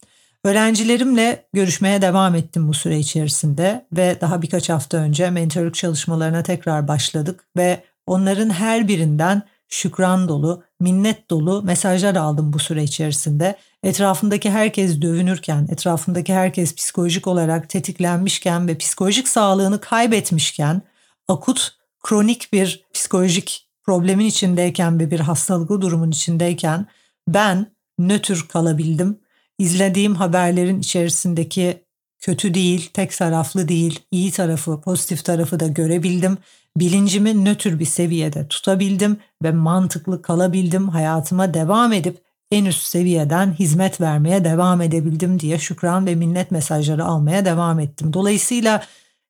Öğrencilerimle 0.43 1.45
görüşmeye 1.53 2.01
devam 2.01 2.35
ettim 2.35 2.67
bu 2.67 2.73
süre 2.73 2.99
içerisinde 2.99 3.87
ve 3.91 4.17
daha 4.21 4.41
birkaç 4.41 4.69
hafta 4.69 4.97
önce 4.97 5.29
mentorluk 5.29 5.75
çalışmalarına 5.75 6.43
tekrar 6.43 6.87
başladık 6.87 7.47
ve 7.57 7.83
onların 8.07 8.49
her 8.49 8.87
birinden 8.87 9.41
şükran 9.69 10.27
dolu, 10.27 10.63
minnet 10.79 11.29
dolu 11.29 11.63
mesajlar 11.63 12.15
aldım 12.15 12.53
bu 12.53 12.59
süre 12.59 12.83
içerisinde. 12.83 13.57
Etrafındaki 13.83 14.51
herkes 14.51 15.01
dövünürken, 15.01 15.67
etrafındaki 15.71 16.33
herkes 16.33 16.75
psikolojik 16.75 17.27
olarak 17.27 17.69
tetiklenmişken 17.69 18.67
ve 18.67 18.77
psikolojik 18.77 19.27
sağlığını 19.27 19.81
kaybetmişken, 19.81 20.81
akut, 21.27 21.77
kronik 22.03 22.53
bir 22.53 22.85
psikolojik 22.93 23.67
problemin 23.83 24.25
içindeyken 24.25 24.99
ve 24.99 25.11
bir 25.11 25.19
hastalıklı 25.19 25.81
durumun 25.81 26.11
içindeyken 26.11 26.87
ben 27.27 27.71
nötr 27.99 28.47
kalabildim. 28.49 29.19
İzlediğim 29.57 30.15
haberlerin 30.15 30.79
içerisindeki 30.79 31.83
kötü 32.19 32.53
değil, 32.53 32.89
tek 32.93 33.17
taraflı 33.17 33.67
değil, 33.67 33.99
iyi 34.11 34.31
tarafı, 34.31 34.81
pozitif 34.81 35.25
tarafı 35.25 35.59
da 35.59 35.67
görebildim 35.67 36.37
bilincimi 36.79 37.46
nötr 37.46 37.79
bir 37.79 37.86
seviyede 37.86 38.48
tutabildim 38.48 39.17
ve 39.43 39.51
mantıklı 39.51 40.22
kalabildim. 40.22 40.89
Hayatıma 40.89 41.53
devam 41.53 41.93
edip 41.93 42.17
en 42.51 42.65
üst 42.65 42.84
seviyeden 42.84 43.53
hizmet 43.53 44.01
vermeye 44.01 44.43
devam 44.43 44.81
edebildim 44.81 45.39
diye 45.39 45.60
şükran 45.60 46.05
ve 46.05 46.15
minnet 46.15 46.51
mesajları 46.51 47.05
almaya 47.05 47.46
devam 47.46 47.79
ettim. 47.79 48.13
Dolayısıyla 48.13 48.84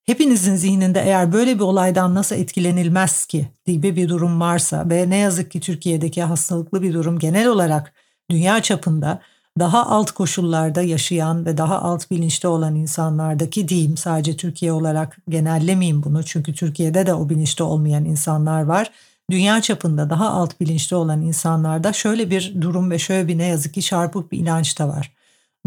hepinizin 0.06 0.56
zihninde 0.56 1.02
eğer 1.02 1.34
böyle 1.34 1.56
bir 1.56 1.64
olaydan 1.64 2.16
nasıl 2.16 2.36
etkilenilmez 2.36 3.26
ki 3.26 3.48
gibi 3.66 3.96
bir 3.96 4.10
durum 4.10 4.42
varsa 4.42 4.90
ve 4.90 5.10
ne 5.10 5.18
yazık 5.18 5.52
ki 5.52 5.60
Türkiye'deki 5.60 6.24
hastalıklı 6.24 6.82
bir 6.82 6.94
durum 6.94 7.20
genel 7.20 7.48
olarak 7.48 7.94
dünya 8.30 8.62
çapında 8.62 9.22
daha 9.60 9.86
alt 9.86 10.12
koşullarda 10.12 10.82
yaşayan 10.82 11.46
ve 11.46 11.58
daha 11.58 11.82
alt 11.82 12.12
bilinçte 12.12 12.48
olan 12.48 12.76
insanlardaki 12.76 13.68
diyeyim 13.68 13.98
sadece 13.98 14.38
Türkiye 14.38 14.72
olarak 14.72 15.18
genellemeyeyim 15.30 16.04
bunu 16.04 16.24
çünkü 16.24 16.54
Türkiye'de 16.54 17.06
de 17.06 17.14
o 17.14 17.30
bilinçte 17.30 17.64
olmayan 17.64 18.06
insanlar 18.06 18.62
var. 18.62 18.92
Dünya 19.32 19.62
çapında 19.62 20.10
daha 20.10 20.30
alt 20.30 20.60
bilinçte 20.60 20.96
olan 20.96 21.22
insanlarda 21.22 21.94
şöyle 21.94 22.30
bir 22.30 22.62
durum 22.62 22.92
ve 22.92 23.00
şöyle 23.00 23.28
bir 23.28 23.38
ne 23.38 23.46
yazık 23.46 23.74
ki 23.74 23.82
çarpık 23.82 24.32
bir 24.32 24.38
inanç 24.38 24.80
da 24.80 24.88
var. 24.88 25.14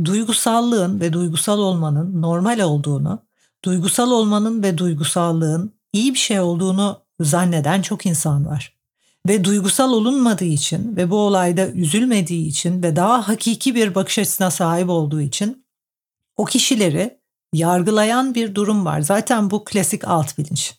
Duygusallığın 0.04 1.00
ve 1.00 1.12
duygusal 1.12 1.59
olmanın 1.59 2.23
normal 2.23 2.61
olduğunu, 2.61 3.18
duygusal 3.64 4.11
olmanın 4.11 4.62
ve 4.62 4.78
duygusallığın 4.78 5.73
iyi 5.92 6.14
bir 6.14 6.18
şey 6.18 6.40
olduğunu 6.40 7.00
zanneden 7.20 7.82
çok 7.82 8.06
insan 8.06 8.47
var 8.47 8.79
ve 9.30 9.44
duygusal 9.44 9.92
olunmadığı 9.92 10.44
için 10.44 10.96
ve 10.96 11.10
bu 11.10 11.16
olayda 11.16 11.68
üzülmediği 11.68 12.46
için 12.46 12.82
ve 12.82 12.96
daha 12.96 13.28
hakiki 13.28 13.75
bir 13.75 13.94
bakış 13.94 14.18
açısına 14.18 14.50
sahip 14.50 14.88
olduğu 14.88 15.20
için 15.20 15.64
o 16.37 16.44
kişileri 16.44 17.18
yargılayan 17.52 18.34
bir 18.34 18.54
durum 18.54 18.84
var. 18.84 19.00
Zaten 19.00 19.50
bu 19.50 19.64
klasik 19.64 20.08
alt 20.08 20.38
bilinç. 20.38 20.75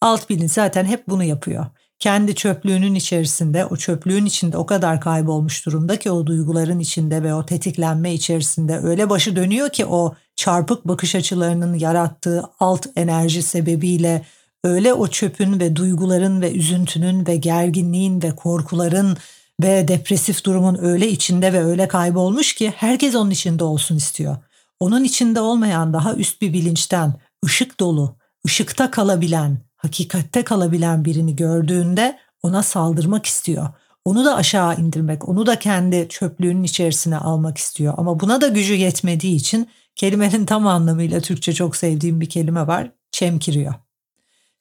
Alt 0.00 0.30
bilinç 0.30 0.52
zaten 0.52 0.84
hep 0.84 1.08
bunu 1.08 1.24
yapıyor. 1.24 1.66
Kendi 1.98 2.34
çöplüğünün 2.34 2.94
içerisinde, 2.94 3.66
o 3.66 3.76
çöplüğün 3.76 4.26
içinde 4.26 4.56
o 4.56 4.66
kadar 4.66 5.00
kaybolmuş 5.00 5.66
durumda 5.66 5.98
ki 5.98 6.10
o 6.10 6.26
duyguların 6.26 6.78
içinde 6.78 7.22
ve 7.22 7.34
o 7.34 7.46
tetiklenme 7.46 8.14
içerisinde 8.14 8.78
öyle 8.78 9.10
başı 9.10 9.36
dönüyor 9.36 9.68
ki 9.68 9.86
o 9.86 10.14
çarpık 10.36 10.88
bakış 10.88 11.14
açılarının 11.14 11.74
yarattığı 11.74 12.42
alt 12.60 12.86
enerji 12.96 13.42
sebebiyle 13.42 14.24
öyle 14.64 14.94
o 14.94 15.08
çöpün 15.08 15.60
ve 15.60 15.76
duyguların 15.76 16.40
ve 16.40 16.52
üzüntünün 16.52 17.26
ve 17.26 17.36
gerginliğin 17.36 18.22
ve 18.22 18.36
korkuların 18.36 19.16
ve 19.62 19.88
depresif 19.88 20.44
durumun 20.44 20.78
öyle 20.82 21.08
içinde 21.08 21.52
ve 21.52 21.64
öyle 21.64 21.88
kaybolmuş 21.88 22.54
ki 22.54 22.72
herkes 22.76 23.14
onun 23.14 23.30
içinde 23.30 23.64
olsun 23.64 23.96
istiyor. 23.96 24.36
Onun 24.80 25.04
içinde 25.04 25.40
olmayan 25.40 25.92
daha 25.92 26.14
üst 26.14 26.42
bir 26.42 26.52
bilinçten 26.52 27.14
ışık 27.44 27.80
dolu, 27.80 28.16
ışıkta 28.46 28.90
kalabilen, 28.90 29.58
hakikatte 29.76 30.42
kalabilen 30.42 31.04
birini 31.04 31.36
gördüğünde 31.36 32.18
ona 32.42 32.62
saldırmak 32.62 33.26
istiyor. 33.26 33.68
Onu 34.04 34.24
da 34.24 34.36
aşağı 34.36 34.80
indirmek, 34.80 35.28
onu 35.28 35.46
da 35.46 35.58
kendi 35.58 36.06
çöplüğünün 36.08 36.62
içerisine 36.62 37.16
almak 37.18 37.58
istiyor. 37.58 37.94
Ama 37.96 38.20
buna 38.20 38.40
da 38.40 38.48
gücü 38.48 38.74
yetmediği 38.74 39.36
için 39.36 39.68
kelimenin 39.96 40.46
tam 40.46 40.66
anlamıyla 40.66 41.20
Türkçe 41.20 41.52
çok 41.52 41.76
sevdiğim 41.76 42.20
bir 42.20 42.28
kelime 42.28 42.66
var, 42.66 42.90
çemkiriyor. 43.12 43.74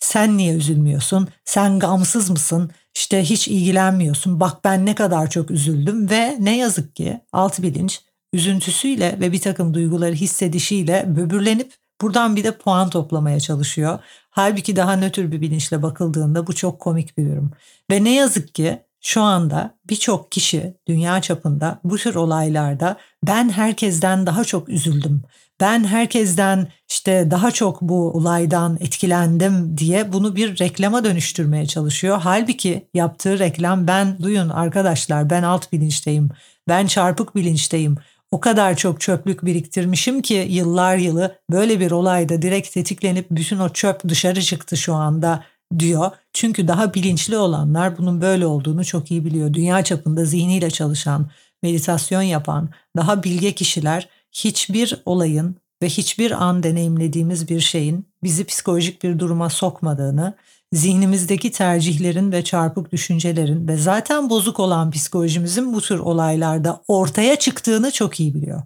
Sen 0.01 0.37
niye 0.37 0.53
üzülmüyorsun? 0.53 1.27
Sen 1.45 1.79
gamsız 1.79 2.29
mısın? 2.29 2.71
İşte 2.95 3.23
hiç 3.23 3.47
ilgilenmiyorsun. 3.47 4.39
Bak 4.39 4.63
ben 4.63 4.85
ne 4.85 4.95
kadar 4.95 5.29
çok 5.29 5.51
üzüldüm 5.51 6.09
ve 6.09 6.37
ne 6.39 6.57
yazık 6.57 6.95
ki 6.95 7.21
alt 7.31 7.61
bilinç 7.61 8.01
üzüntüsüyle 8.33 9.17
ve 9.19 9.31
bir 9.31 9.41
takım 9.41 9.73
duyguları 9.73 10.13
hissedişiyle 10.13 11.05
böbürlenip 11.15 11.73
buradan 12.01 12.35
bir 12.35 12.43
de 12.43 12.57
puan 12.57 12.89
toplamaya 12.89 13.39
çalışıyor. 13.39 13.99
Halbuki 14.29 14.75
daha 14.75 14.95
nötr 14.95 15.31
bir 15.31 15.41
bilinçle 15.41 15.81
bakıldığında 15.81 16.47
bu 16.47 16.55
çok 16.55 16.79
komik 16.79 17.17
bir 17.17 17.31
durum. 17.31 17.51
Ve 17.91 18.03
ne 18.03 18.15
yazık 18.15 18.55
ki 18.55 18.79
şu 19.01 19.21
anda 19.21 19.77
birçok 19.89 20.31
kişi 20.31 20.77
dünya 20.87 21.21
çapında 21.21 21.79
bu 21.83 21.97
tür 21.97 22.15
olaylarda 22.15 22.97
ben 23.27 23.49
herkesten 23.49 24.25
daha 24.25 24.43
çok 24.43 24.69
üzüldüm 24.69 25.23
ben 25.61 25.83
herkesten 25.83 26.67
işte 26.89 27.31
daha 27.31 27.51
çok 27.51 27.81
bu 27.81 28.11
olaydan 28.11 28.77
etkilendim 28.79 29.77
diye 29.77 30.13
bunu 30.13 30.35
bir 30.35 30.59
reklama 30.59 31.03
dönüştürmeye 31.03 31.65
çalışıyor. 31.65 32.19
Halbuki 32.23 32.87
yaptığı 32.93 33.39
reklam 33.39 33.87
ben 33.87 34.17
duyun 34.21 34.49
arkadaşlar 34.49 35.29
ben 35.29 35.43
alt 35.43 35.71
bilinçteyim. 35.71 36.29
Ben 36.67 36.87
çarpık 36.87 37.35
bilinçteyim. 37.35 37.97
O 38.31 38.39
kadar 38.39 38.77
çok 38.77 39.01
çöplük 39.01 39.45
biriktirmişim 39.45 40.21
ki 40.21 40.47
yıllar 40.49 40.97
yılı 40.97 41.35
böyle 41.51 41.79
bir 41.79 41.91
olayda 41.91 42.41
direkt 42.41 42.73
tetiklenip 42.73 43.27
bütün 43.31 43.59
o 43.59 43.69
çöp 43.69 44.09
dışarı 44.09 44.41
çıktı 44.41 44.77
şu 44.77 44.93
anda 44.93 45.43
diyor. 45.79 46.11
Çünkü 46.33 46.67
daha 46.67 46.93
bilinçli 46.93 47.37
olanlar 47.37 47.97
bunun 47.97 48.21
böyle 48.21 48.45
olduğunu 48.45 48.85
çok 48.85 49.11
iyi 49.11 49.25
biliyor. 49.25 49.53
Dünya 49.53 49.83
çapında 49.83 50.25
zihniyle 50.25 50.69
çalışan, 50.69 51.29
meditasyon 51.63 52.21
yapan, 52.21 52.69
daha 52.97 53.23
bilge 53.23 53.51
kişiler 53.51 54.09
hiçbir 54.31 55.01
olayın 55.05 55.55
ve 55.81 55.89
hiçbir 55.89 56.43
an 56.43 56.63
deneyimlediğimiz 56.63 57.49
bir 57.49 57.59
şeyin 57.59 58.07
bizi 58.23 58.45
psikolojik 58.45 59.03
bir 59.03 59.19
duruma 59.19 59.49
sokmadığını, 59.49 60.33
zihnimizdeki 60.73 61.51
tercihlerin 61.51 62.31
ve 62.31 62.43
çarpık 62.43 62.91
düşüncelerin 62.91 63.67
ve 63.67 63.77
zaten 63.77 64.29
bozuk 64.29 64.59
olan 64.59 64.91
psikolojimizin 64.91 65.73
bu 65.73 65.81
tür 65.81 65.99
olaylarda 65.99 66.83
ortaya 66.87 67.35
çıktığını 67.35 67.91
çok 67.91 68.19
iyi 68.19 68.33
biliyor. 68.33 68.61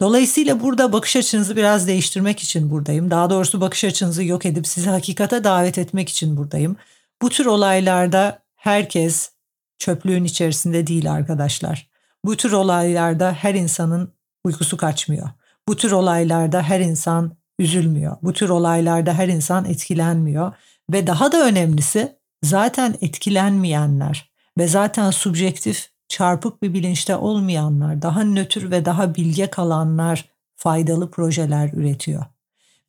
Dolayısıyla 0.00 0.60
burada 0.60 0.92
bakış 0.92 1.16
açınızı 1.16 1.56
biraz 1.56 1.86
değiştirmek 1.86 2.40
için 2.40 2.70
buradayım. 2.70 3.10
Daha 3.10 3.30
doğrusu 3.30 3.60
bakış 3.60 3.84
açınızı 3.84 4.24
yok 4.24 4.46
edip 4.46 4.66
sizi 4.66 4.90
hakikate 4.90 5.44
davet 5.44 5.78
etmek 5.78 6.08
için 6.08 6.36
buradayım. 6.36 6.76
Bu 7.22 7.28
tür 7.28 7.46
olaylarda 7.46 8.42
herkes 8.56 9.30
çöplüğün 9.78 10.24
içerisinde 10.24 10.86
değil 10.86 11.12
arkadaşlar. 11.12 11.90
Bu 12.24 12.36
tür 12.36 12.52
olaylarda 12.52 13.32
her 13.32 13.54
insanın 13.54 14.12
uykusu 14.44 14.76
kaçmıyor. 14.76 15.28
Bu 15.68 15.76
tür 15.76 15.90
olaylarda 15.90 16.62
her 16.62 16.80
insan 16.80 17.36
üzülmüyor. 17.58 18.16
Bu 18.22 18.32
tür 18.32 18.48
olaylarda 18.48 19.14
her 19.14 19.28
insan 19.28 19.64
etkilenmiyor 19.64 20.52
ve 20.92 21.06
daha 21.06 21.32
da 21.32 21.44
önemlisi 21.44 22.16
zaten 22.42 22.94
etkilenmeyenler 23.00 24.30
ve 24.58 24.68
zaten 24.68 25.10
subjektif 25.10 25.90
çarpık 26.08 26.62
bir 26.62 26.74
bilinçte 26.74 27.16
olmayanlar, 27.16 28.02
daha 28.02 28.24
nötr 28.24 28.70
ve 28.70 28.84
daha 28.84 29.14
bilge 29.14 29.46
kalanlar 29.46 30.24
faydalı 30.56 31.10
projeler 31.10 31.70
üretiyor. 31.72 32.24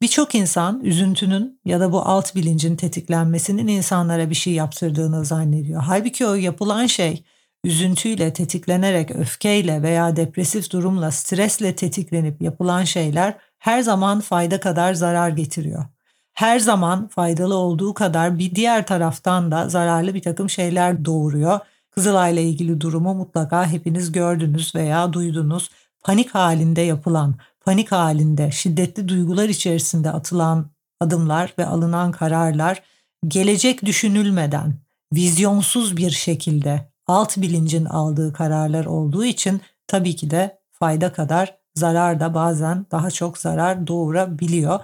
Birçok 0.01 0.35
insan 0.35 0.81
üzüntünün 0.83 1.59
ya 1.65 1.79
da 1.79 1.91
bu 1.91 2.01
alt 2.01 2.35
bilincin 2.35 2.75
tetiklenmesinin 2.75 3.67
insanlara 3.67 4.29
bir 4.29 4.35
şey 4.35 4.53
yaptırdığını 4.53 5.25
zannediyor. 5.25 5.81
Halbuki 5.81 6.27
o 6.27 6.33
yapılan 6.33 6.85
şey 6.85 7.23
üzüntüyle, 7.63 8.33
tetiklenerek, 8.33 9.11
öfkeyle 9.11 9.81
veya 9.81 10.15
depresif 10.15 10.71
durumla, 10.71 11.11
stresle 11.11 11.75
tetiklenip 11.75 12.41
yapılan 12.41 12.83
şeyler 12.83 13.37
her 13.59 13.81
zaman 13.81 14.21
fayda 14.21 14.59
kadar 14.59 14.93
zarar 14.93 15.29
getiriyor. 15.29 15.85
Her 16.33 16.59
zaman 16.59 17.07
faydalı 17.07 17.55
olduğu 17.55 17.93
kadar 17.93 18.39
bir 18.39 18.55
diğer 18.55 18.87
taraftan 18.87 19.51
da 19.51 19.69
zararlı 19.69 20.13
bir 20.13 20.21
takım 20.21 20.49
şeyler 20.49 21.05
doğuruyor. 21.05 21.59
Kızılay 21.91 22.33
ile 22.33 22.43
ilgili 22.43 22.81
durumu 22.81 23.13
mutlaka 23.13 23.67
hepiniz 23.67 24.11
gördünüz 24.11 24.75
veya 24.75 25.13
duydunuz. 25.13 25.69
Panik 26.03 26.35
halinde 26.35 26.81
yapılan, 26.81 27.35
panik 27.65 27.91
halinde 27.91 28.51
şiddetli 28.51 29.07
duygular 29.07 29.49
içerisinde 29.49 30.11
atılan 30.11 30.69
adımlar 30.99 31.53
ve 31.59 31.65
alınan 31.65 32.11
kararlar 32.11 32.81
gelecek 33.27 33.85
düşünülmeden 33.85 34.73
vizyonsuz 35.13 35.97
bir 35.97 36.11
şekilde 36.11 36.90
alt 37.11 37.37
bilincin 37.37 37.85
aldığı 37.85 38.33
kararlar 38.33 38.85
olduğu 38.85 39.25
için 39.25 39.61
tabii 39.87 40.15
ki 40.15 40.29
de 40.29 40.59
fayda 40.71 41.13
kadar 41.13 41.57
zarar 41.75 42.19
da 42.19 42.33
bazen 42.33 42.85
daha 42.91 43.11
çok 43.11 43.37
zarar 43.37 43.87
doğurabiliyor. 43.87 44.79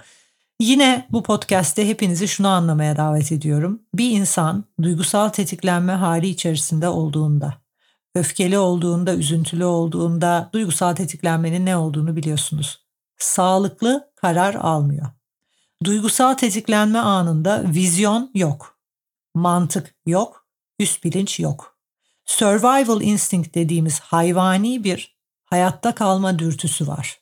Yine 0.60 1.06
bu 1.10 1.22
podcast'te 1.22 1.88
hepinizi 1.88 2.28
şunu 2.28 2.48
anlamaya 2.48 2.96
davet 2.96 3.32
ediyorum. 3.32 3.82
Bir 3.94 4.10
insan 4.10 4.64
duygusal 4.82 5.28
tetiklenme 5.28 5.92
hali 5.92 6.28
içerisinde 6.28 6.88
olduğunda, 6.88 7.54
öfkeli 8.14 8.58
olduğunda, 8.58 9.14
üzüntülü 9.14 9.64
olduğunda 9.64 10.50
duygusal 10.52 10.94
tetiklenmenin 10.94 11.66
ne 11.66 11.76
olduğunu 11.76 12.16
biliyorsunuz. 12.16 12.84
Sağlıklı 13.18 14.10
karar 14.16 14.54
almıyor. 14.54 15.06
Duygusal 15.84 16.34
tetiklenme 16.34 16.98
anında 16.98 17.64
vizyon 17.66 18.30
yok. 18.34 18.78
Mantık 19.34 19.94
yok, 20.06 20.46
üst 20.78 21.04
bilinç 21.04 21.40
yok. 21.40 21.77
Survival 22.28 23.00
instinct 23.00 23.54
dediğimiz 23.54 24.00
hayvani 24.00 24.84
bir 24.84 25.16
hayatta 25.44 25.94
kalma 25.94 26.38
dürtüsü 26.38 26.86
var. 26.86 27.20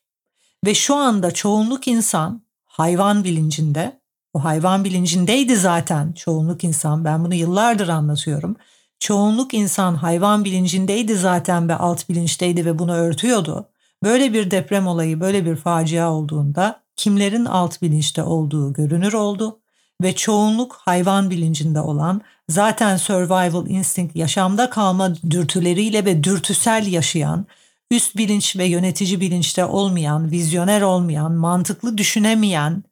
Ve 0.65 0.75
şu 0.75 0.95
anda 0.95 1.31
çoğunluk 1.31 1.89
insan 1.89 2.43
hayvan 2.65 3.25
bilincinde, 3.25 4.01
o 4.33 4.45
hayvan 4.45 4.85
bilincindeydi 4.85 5.57
zaten 5.57 6.13
çoğunluk 6.13 6.65
insan. 6.65 7.05
Ben 7.05 7.25
bunu 7.25 7.35
yıllardır 7.35 7.89
anlatıyorum. 7.89 8.57
Çoğunluk 9.01 9.55
insan 9.55 9.95
hayvan 9.95 10.45
bilincindeydi 10.45 11.17
zaten 11.17 11.69
ve 11.69 11.75
alt 11.75 12.09
bilinçteydi 12.09 12.65
ve 12.65 12.79
bunu 12.79 12.95
örtüyordu. 12.95 13.69
Böyle 14.03 14.33
bir 14.33 14.51
deprem 14.51 14.87
olayı, 14.87 15.21
böyle 15.21 15.47
bir 15.47 15.57
facia 15.57 16.13
olduğunda 16.13 16.81
kimlerin 16.97 17.45
alt 17.45 17.83
bilinçte 17.83 18.23
olduğu 18.23 18.73
görünür 18.73 19.13
oldu 19.13 19.61
ve 20.03 20.15
çoğunluk 20.15 20.75
hayvan 20.85 21.31
bilincinde 21.31 21.81
olan 21.81 22.21
zaten 22.49 22.97
survival 22.97 23.67
instinct 23.67 24.17
yaşamda 24.17 24.71
kalma 24.71 25.17
dürtüleriyle 25.31 26.05
ve 26.05 26.25
dürtüsel 26.25 26.87
yaşayan 26.87 27.47
üst 27.91 28.17
bilinç 28.17 28.57
ve 28.57 28.65
yönetici 28.65 29.21
bilinçte 29.21 29.65
olmayan, 29.65 30.31
vizyoner 30.31 30.83
olmayan, 30.83 31.33
mantıklı 31.33 31.99
düşünemeyen 31.99 32.83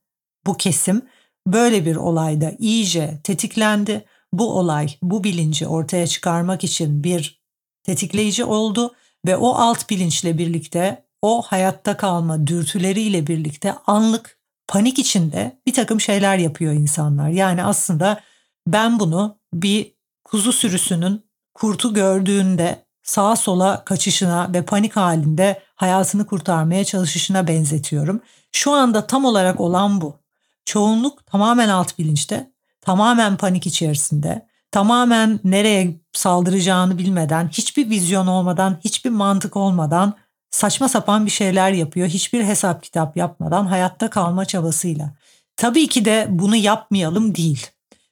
bu 0.47 0.57
kesim 0.57 1.03
böyle 1.47 1.87
bir 1.87 1.97
olayda 1.97 2.53
iyice 2.59 3.21
tetiklendi. 3.25 4.05
Bu 4.33 4.59
olay, 4.59 4.88
bu 5.03 5.25
bilinci 5.25 5.67
ortaya 5.67 6.07
çıkarmak 6.07 6.64
için 6.64 7.05
bir 7.05 7.40
tetikleyici 7.83 8.45
oldu 8.45 8.95
ve 9.27 9.37
o 9.37 9.55
alt 9.55 9.90
bilinçle 9.90 10.38
birlikte 10.38 11.05
o 11.23 11.43
hayatta 11.43 11.97
kalma 11.97 12.47
dürtüleriyle 12.47 13.27
birlikte 13.27 13.75
anlık 13.87 14.38
panik 14.68 14.98
içinde 14.98 15.61
bir 15.66 15.72
takım 15.72 16.00
şeyler 16.00 16.38
yapıyor 16.38 16.72
insanlar. 16.72 17.29
Yani 17.29 17.64
aslında 17.64 18.20
ben 18.66 19.00
bunu 19.00 19.38
bir 19.55 19.94
kuzu 20.24 20.53
sürüsünün 20.53 21.24
kurtu 21.55 21.94
gördüğünde 21.94 22.85
sağa 23.03 23.37
sola 23.37 23.85
kaçışına 23.85 24.53
ve 24.55 24.62
panik 24.62 24.96
halinde 24.96 25.62
hayatını 25.74 26.27
kurtarmaya 26.27 26.85
çalışışına 26.85 27.48
benzetiyorum. 27.48 28.20
Şu 28.53 28.72
anda 28.72 29.07
tam 29.07 29.24
olarak 29.24 29.61
olan 29.61 30.00
bu. 30.00 30.16
Çoğunluk 30.64 31.27
tamamen 31.27 31.68
alt 31.68 31.98
bilinçte, 31.98 32.53
tamamen 32.81 33.37
panik 33.37 33.66
içerisinde, 33.66 34.46
tamamen 34.70 35.40
nereye 35.44 36.00
saldıracağını 36.12 36.98
bilmeden, 36.98 37.48
hiçbir 37.48 37.90
vizyon 37.90 38.27
olmadan, 38.27 38.79
hiçbir 38.85 39.11
mantık 39.11 39.57
olmadan 39.57 40.14
saçma 40.55 40.88
sapan 40.88 41.27
bir 41.27 41.31
şeyler 41.31 41.73
yapıyor. 41.73 42.09
Hiçbir 42.09 42.45
hesap 42.45 42.83
kitap 42.83 43.17
yapmadan 43.17 43.67
hayatta 43.67 44.11
kalma 44.11 44.45
çabasıyla. 44.45 45.11
Tabii 45.57 45.87
ki 45.87 46.05
de 46.05 46.27
bunu 46.31 46.57
yapmayalım 46.57 47.35
değil. 47.35 47.67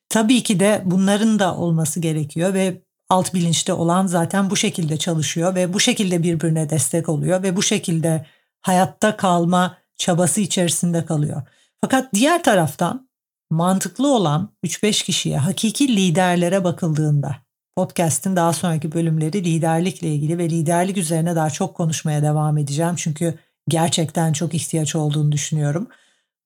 Tabii 0.08 0.42
ki 0.42 0.60
de 0.60 0.82
bunların 0.84 1.38
da 1.38 1.56
olması 1.56 2.00
gerekiyor 2.00 2.54
ve 2.54 2.82
alt 3.08 3.34
bilinçte 3.34 3.72
olan 3.72 4.06
zaten 4.06 4.50
bu 4.50 4.56
şekilde 4.56 4.96
çalışıyor 4.96 5.54
ve 5.54 5.72
bu 5.72 5.80
şekilde 5.80 6.22
birbirine 6.22 6.70
destek 6.70 7.08
oluyor 7.08 7.42
ve 7.42 7.56
bu 7.56 7.62
şekilde 7.62 8.26
hayatta 8.60 9.16
kalma 9.16 9.78
çabası 9.96 10.40
içerisinde 10.40 11.04
kalıyor. 11.04 11.42
Fakat 11.80 12.14
diğer 12.14 12.42
taraftan 12.42 13.08
mantıklı 13.50 14.14
olan 14.14 14.52
3-5 14.64 15.04
kişiye, 15.04 15.38
hakiki 15.38 15.96
liderlere 15.96 16.64
bakıldığında 16.64 17.36
podcast'in 17.76 18.36
daha 18.36 18.52
sonraki 18.52 18.92
bölümleri 18.92 19.44
liderlikle 19.44 20.08
ilgili 20.08 20.38
ve 20.38 20.50
liderlik 20.50 20.96
üzerine 20.96 21.36
daha 21.36 21.50
çok 21.50 21.74
konuşmaya 21.76 22.22
devam 22.22 22.58
edeceğim. 22.58 22.94
Çünkü 22.96 23.38
gerçekten 23.68 24.32
çok 24.32 24.54
ihtiyaç 24.54 24.96
olduğunu 24.96 25.32
düşünüyorum. 25.32 25.88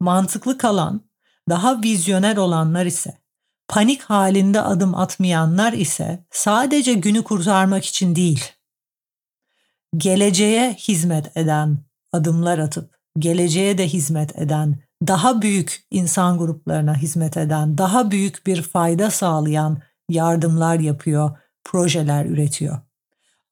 Mantıklı 0.00 0.58
kalan, 0.58 1.00
daha 1.48 1.82
vizyoner 1.82 2.36
olanlar 2.36 2.86
ise 2.86 3.18
Panik 3.68 4.02
halinde 4.02 4.60
adım 4.60 4.94
atmayanlar 4.94 5.72
ise 5.72 6.24
sadece 6.30 6.94
günü 6.94 7.24
kurtarmak 7.24 7.84
için 7.84 8.16
değil, 8.16 8.44
geleceğe 9.96 10.74
hizmet 10.74 11.36
eden 11.36 11.78
adımlar 12.12 12.58
atıp 12.58 12.96
geleceğe 13.18 13.78
de 13.78 13.88
hizmet 13.88 14.38
eden, 14.38 14.78
daha 15.06 15.42
büyük 15.42 15.86
insan 15.90 16.38
gruplarına 16.38 16.96
hizmet 16.96 17.36
eden, 17.36 17.78
daha 17.78 18.10
büyük 18.10 18.46
bir 18.46 18.62
fayda 18.62 19.10
sağlayan 19.10 19.82
yardımlar 20.08 20.78
yapıyor, 20.78 21.38
projeler 21.64 22.26
üretiyor. 22.26 22.78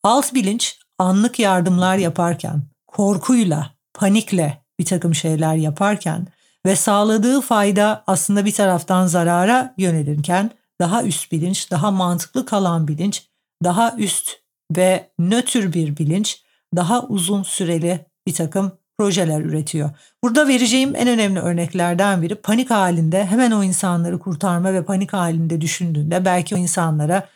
Alt 0.02 0.34
bilinç 0.34 0.78
anlık 0.98 1.38
yardımlar 1.38 1.96
yaparken, 1.96 2.62
korkuyla, 2.86 3.70
panikle 3.94 4.64
bir 4.78 4.84
takım 4.84 5.14
şeyler 5.14 5.54
yaparken 5.54 6.26
ve 6.66 6.76
sağladığı 6.76 7.40
fayda 7.40 8.04
aslında 8.06 8.44
bir 8.44 8.52
taraftan 8.52 9.06
zarara 9.06 9.74
yönelirken 9.78 10.50
daha 10.80 11.02
üst 11.02 11.32
bilinç, 11.32 11.70
daha 11.70 11.90
mantıklı 11.90 12.46
kalan 12.46 12.88
bilinç, 12.88 13.28
daha 13.64 13.96
üst 13.98 14.30
ve 14.76 15.10
nötr 15.18 15.72
bir 15.72 15.96
bilinç, 15.96 16.42
daha 16.76 17.02
uzun 17.02 17.42
süreli 17.42 18.06
bir 18.26 18.34
takım 18.34 18.72
projeler 18.98 19.40
üretiyor. 19.40 19.90
Burada 20.22 20.48
vereceğim 20.48 20.96
en 20.96 21.08
önemli 21.08 21.40
örneklerden 21.40 22.22
biri 22.22 22.34
panik 22.34 22.70
halinde 22.70 23.26
hemen 23.26 23.50
o 23.50 23.64
insanları 23.64 24.18
kurtarma 24.18 24.72
ve 24.72 24.84
panik 24.84 25.12
halinde 25.12 25.60
düşündüğünde 25.60 26.24
belki 26.24 26.54
o 26.54 26.58
insanlara 26.58 27.28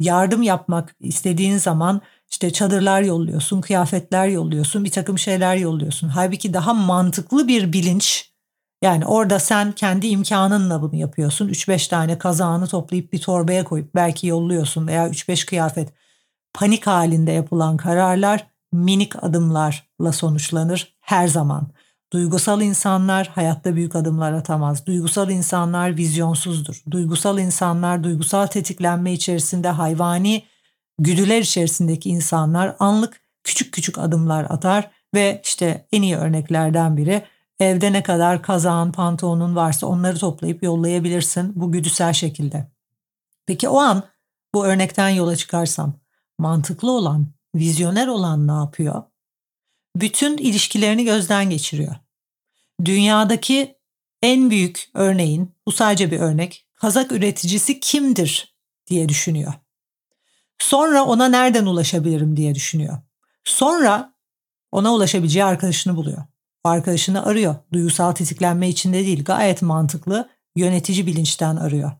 yardım 0.00 0.42
yapmak 0.42 0.96
istediğin 1.00 1.58
zaman 1.58 2.00
işte 2.30 2.52
çadırlar 2.52 3.02
yolluyorsun, 3.02 3.60
kıyafetler 3.60 4.26
yolluyorsun, 4.26 4.84
bir 4.84 4.90
takım 4.90 5.18
şeyler 5.18 5.56
yolluyorsun. 5.56 6.08
Halbuki 6.08 6.54
daha 6.54 6.74
mantıklı 6.74 7.48
bir 7.48 7.72
bilinç 7.72 8.32
yani 8.82 9.06
orada 9.06 9.38
sen 9.38 9.72
kendi 9.72 10.06
imkanınla 10.06 10.82
bunu 10.82 10.96
yapıyorsun. 10.96 11.48
3-5 11.48 11.88
tane 11.88 12.18
kazağını 12.18 12.66
toplayıp 12.66 13.12
bir 13.12 13.20
torbaya 13.20 13.64
koyup 13.64 13.94
belki 13.94 14.26
yolluyorsun 14.26 14.86
veya 14.86 15.08
3-5 15.08 15.46
kıyafet. 15.46 15.92
Panik 16.54 16.86
halinde 16.86 17.32
yapılan 17.32 17.76
kararlar 17.76 18.46
minik 18.72 19.24
adımlarla 19.24 20.12
sonuçlanır 20.12 20.96
her 21.00 21.28
zaman. 21.28 21.68
Duygusal 22.12 22.62
insanlar 22.62 23.28
hayatta 23.28 23.76
büyük 23.76 23.96
adımlar 23.96 24.32
atamaz. 24.32 24.86
Duygusal 24.86 25.30
insanlar 25.30 25.96
vizyonsuzdur. 25.96 26.82
Duygusal 26.90 27.38
insanlar 27.38 28.04
duygusal 28.04 28.46
tetiklenme 28.46 29.12
içerisinde 29.12 29.68
hayvani 29.68 30.44
güdüler 30.98 31.40
içerisindeki 31.40 32.10
insanlar 32.10 32.76
anlık 32.78 33.20
küçük 33.44 33.74
küçük 33.74 33.98
adımlar 33.98 34.44
atar 34.44 34.90
ve 35.14 35.40
işte 35.44 35.86
en 35.92 36.02
iyi 36.02 36.16
örneklerden 36.16 36.96
biri 36.96 37.22
evde 37.60 37.92
ne 37.92 38.02
kadar 38.02 38.42
kazağın, 38.42 38.92
pantolonun 38.92 39.56
varsa 39.56 39.86
onları 39.86 40.18
toplayıp 40.18 40.62
yollayabilirsin 40.62 41.52
bu 41.56 41.72
güdüsel 41.72 42.12
şekilde. 42.12 42.70
Peki 43.46 43.68
o 43.68 43.78
an 43.78 44.02
bu 44.54 44.66
örnekten 44.66 45.08
yola 45.08 45.36
çıkarsam 45.36 45.94
mantıklı 46.38 46.90
olan, 46.90 47.26
vizyoner 47.54 48.06
olan 48.06 48.48
ne 48.48 48.52
yapıyor? 48.52 49.02
Bütün 49.96 50.38
ilişkilerini 50.38 51.04
gözden 51.04 51.50
geçiriyor. 51.50 51.94
Dünyadaki 52.84 53.78
en 54.22 54.50
büyük 54.50 54.90
örneğin, 54.94 55.54
bu 55.66 55.72
sadece 55.72 56.10
bir 56.10 56.20
örnek, 56.20 56.66
kazak 56.74 57.12
üreticisi 57.12 57.80
kimdir 57.80 58.56
diye 58.86 59.08
düşünüyor. 59.08 59.52
Sonra 60.58 61.04
ona 61.04 61.28
nereden 61.28 61.66
ulaşabilirim 61.66 62.36
diye 62.36 62.54
düşünüyor. 62.54 62.98
Sonra 63.44 64.14
ona 64.72 64.94
ulaşabileceği 64.94 65.44
arkadaşını 65.44 65.96
buluyor. 65.96 66.22
O 66.64 66.68
arkadaşını 66.68 67.26
arıyor. 67.26 67.54
Duygusal 67.72 68.12
tetiklenme 68.12 68.68
içinde 68.68 69.06
değil, 69.06 69.24
gayet 69.24 69.62
mantıklı, 69.62 70.30
yönetici 70.56 71.06
bilinçten 71.06 71.56
arıyor. 71.56 71.92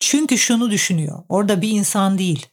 Çünkü 0.00 0.38
şunu 0.38 0.70
düşünüyor. 0.70 1.22
Orada 1.28 1.62
bir 1.62 1.68
insan 1.68 2.18
değil. 2.18 2.46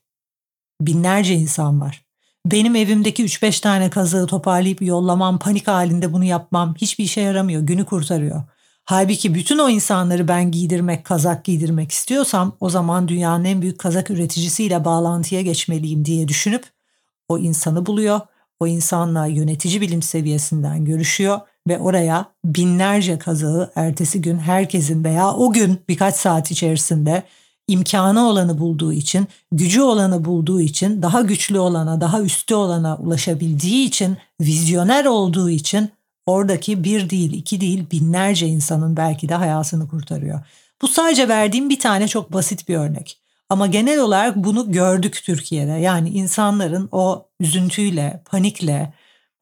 Binlerce 0.81 1.33
insan 1.33 1.81
var. 1.81 2.06
Benim 2.51 2.75
evimdeki 2.75 3.25
3-5 3.25 3.61
tane 3.61 3.89
kazığı 3.89 4.27
toparlayıp 4.27 4.81
yollamam, 4.81 5.39
panik 5.39 5.67
halinde 5.67 6.13
bunu 6.13 6.23
yapmam 6.23 6.75
hiçbir 6.75 7.03
işe 7.03 7.21
yaramıyor. 7.21 7.61
Günü 7.61 7.85
kurtarıyor. 7.85 8.43
Halbuki 8.85 9.35
bütün 9.35 9.57
o 9.57 9.69
insanları 9.69 10.27
ben 10.27 10.51
giydirmek, 10.51 11.05
kazak 11.05 11.45
giydirmek 11.45 11.91
istiyorsam 11.91 12.57
o 12.59 12.69
zaman 12.69 13.07
dünyanın 13.07 13.45
en 13.45 13.61
büyük 13.61 13.79
kazak 13.79 14.09
üreticisiyle 14.09 14.85
bağlantıya 14.85 15.41
geçmeliyim 15.41 16.05
diye 16.05 16.27
düşünüp 16.27 16.65
o 17.27 17.37
insanı 17.37 17.85
buluyor. 17.85 18.19
O 18.59 18.67
insanla 18.67 19.25
yönetici 19.25 19.81
bilim 19.81 20.01
seviyesinden 20.01 20.85
görüşüyor 20.85 21.39
ve 21.67 21.79
oraya 21.79 22.25
binlerce 22.45 23.19
kazağı 23.19 23.71
ertesi 23.75 24.21
gün 24.21 24.37
herkesin 24.39 25.03
veya 25.03 25.33
o 25.33 25.53
gün 25.53 25.79
birkaç 25.89 26.15
saat 26.15 26.51
içerisinde 26.51 27.23
imkanı 27.67 28.27
olanı 28.27 28.59
bulduğu 28.59 28.93
için, 28.93 29.27
gücü 29.51 29.81
olanı 29.81 30.25
bulduğu 30.25 30.61
için, 30.61 31.01
daha 31.01 31.21
güçlü 31.21 31.59
olana, 31.59 32.01
daha 32.01 32.21
üstü 32.21 32.55
olana 32.55 32.97
ulaşabildiği 32.97 33.87
için, 33.87 34.17
vizyoner 34.41 35.05
olduğu 35.05 35.49
için 35.49 35.89
oradaki 36.25 36.83
bir 36.83 37.09
değil, 37.09 37.33
iki 37.33 37.61
değil 37.61 37.85
binlerce 37.91 38.47
insanın 38.47 38.97
belki 38.97 39.29
de 39.29 39.35
hayatını 39.35 39.87
kurtarıyor. 39.87 40.39
Bu 40.81 40.87
sadece 40.87 41.27
verdiğim 41.27 41.69
bir 41.69 41.79
tane 41.79 42.07
çok 42.07 42.33
basit 42.33 42.69
bir 42.69 42.75
örnek. 42.75 43.19
Ama 43.49 43.67
genel 43.67 43.99
olarak 43.99 44.35
bunu 44.35 44.71
gördük 44.71 45.21
Türkiye'de. 45.25 45.71
Yani 45.71 46.09
insanların 46.09 46.89
o 46.91 47.25
üzüntüyle, 47.39 48.23
panikle, 48.25 48.93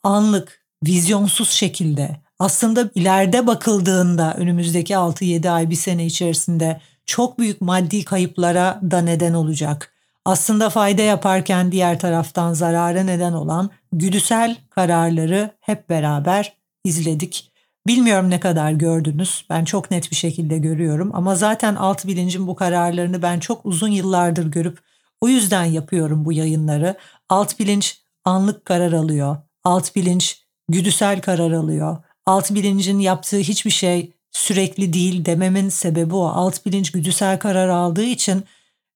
anlık, 0.04 0.66
vizyonsuz 0.88 1.50
şekilde 1.50 2.26
aslında 2.40 2.90
ileride 2.96 3.48
bakıldığında 3.48 4.34
önümüzdeki 4.34 4.94
6-7 4.94 5.50
ay 5.50 5.70
bir 5.70 5.76
sene 5.76 6.06
içerisinde 6.06 6.82
çok 7.06 7.40
büyük 7.40 7.62
maddi 7.62 8.06
kayıplara 8.06 8.80
da 8.92 9.02
neden 9.02 9.34
olacak. 9.34 9.94
Aslında 10.26 10.70
fayda 10.70 11.02
yaparken 11.02 11.72
diğer 11.72 12.00
taraftan 12.00 12.54
zarara 12.54 13.04
neden 13.04 13.34
olan 13.34 13.70
güdüsel 13.92 14.58
kararları 14.70 15.52
hep 15.60 15.90
beraber 15.90 16.58
izledik. 16.84 17.52
Bilmiyorum 17.88 18.30
ne 18.30 18.40
kadar 18.40 18.72
gördünüz. 18.72 19.46
Ben 19.50 19.66
çok 19.66 19.92
net 19.92 20.12
bir 20.12 20.16
şekilde 20.16 20.58
görüyorum 20.58 21.12
ama 21.14 21.36
zaten 21.36 21.76
alt 21.76 22.08
bilincin 22.08 22.48
bu 22.48 22.56
kararlarını 22.56 23.22
ben 23.22 23.40
çok 23.40 23.66
uzun 23.66 23.92
yıllardır 23.92 24.52
görüp 24.52 24.80
o 25.22 25.28
yüzden 25.28 25.66
yapıyorum 25.66 26.26
bu 26.26 26.34
yayınları. 26.34 26.96
Alt 27.30 27.60
bilinç 27.60 28.02
anlık 28.26 28.66
karar 28.66 28.92
alıyor. 28.92 29.38
Alt 29.64 29.96
bilinç 29.96 30.46
güdüsel 30.70 31.22
karar 31.22 31.52
alıyor. 31.52 31.98
Alt 32.26 32.52
bilincin 32.52 33.00
yaptığı 33.00 33.38
hiçbir 33.38 33.72
şey 33.72 34.14
sürekli 34.36 34.94
değil 34.94 35.26
dememin 35.26 35.70
sebebi 35.70 36.16
o. 36.16 36.26
Alt 36.26 36.66
bilinç 36.66 36.92
güdüsel 36.92 37.40
karar 37.40 37.70
aldığı 37.70 38.04
için 38.04 38.44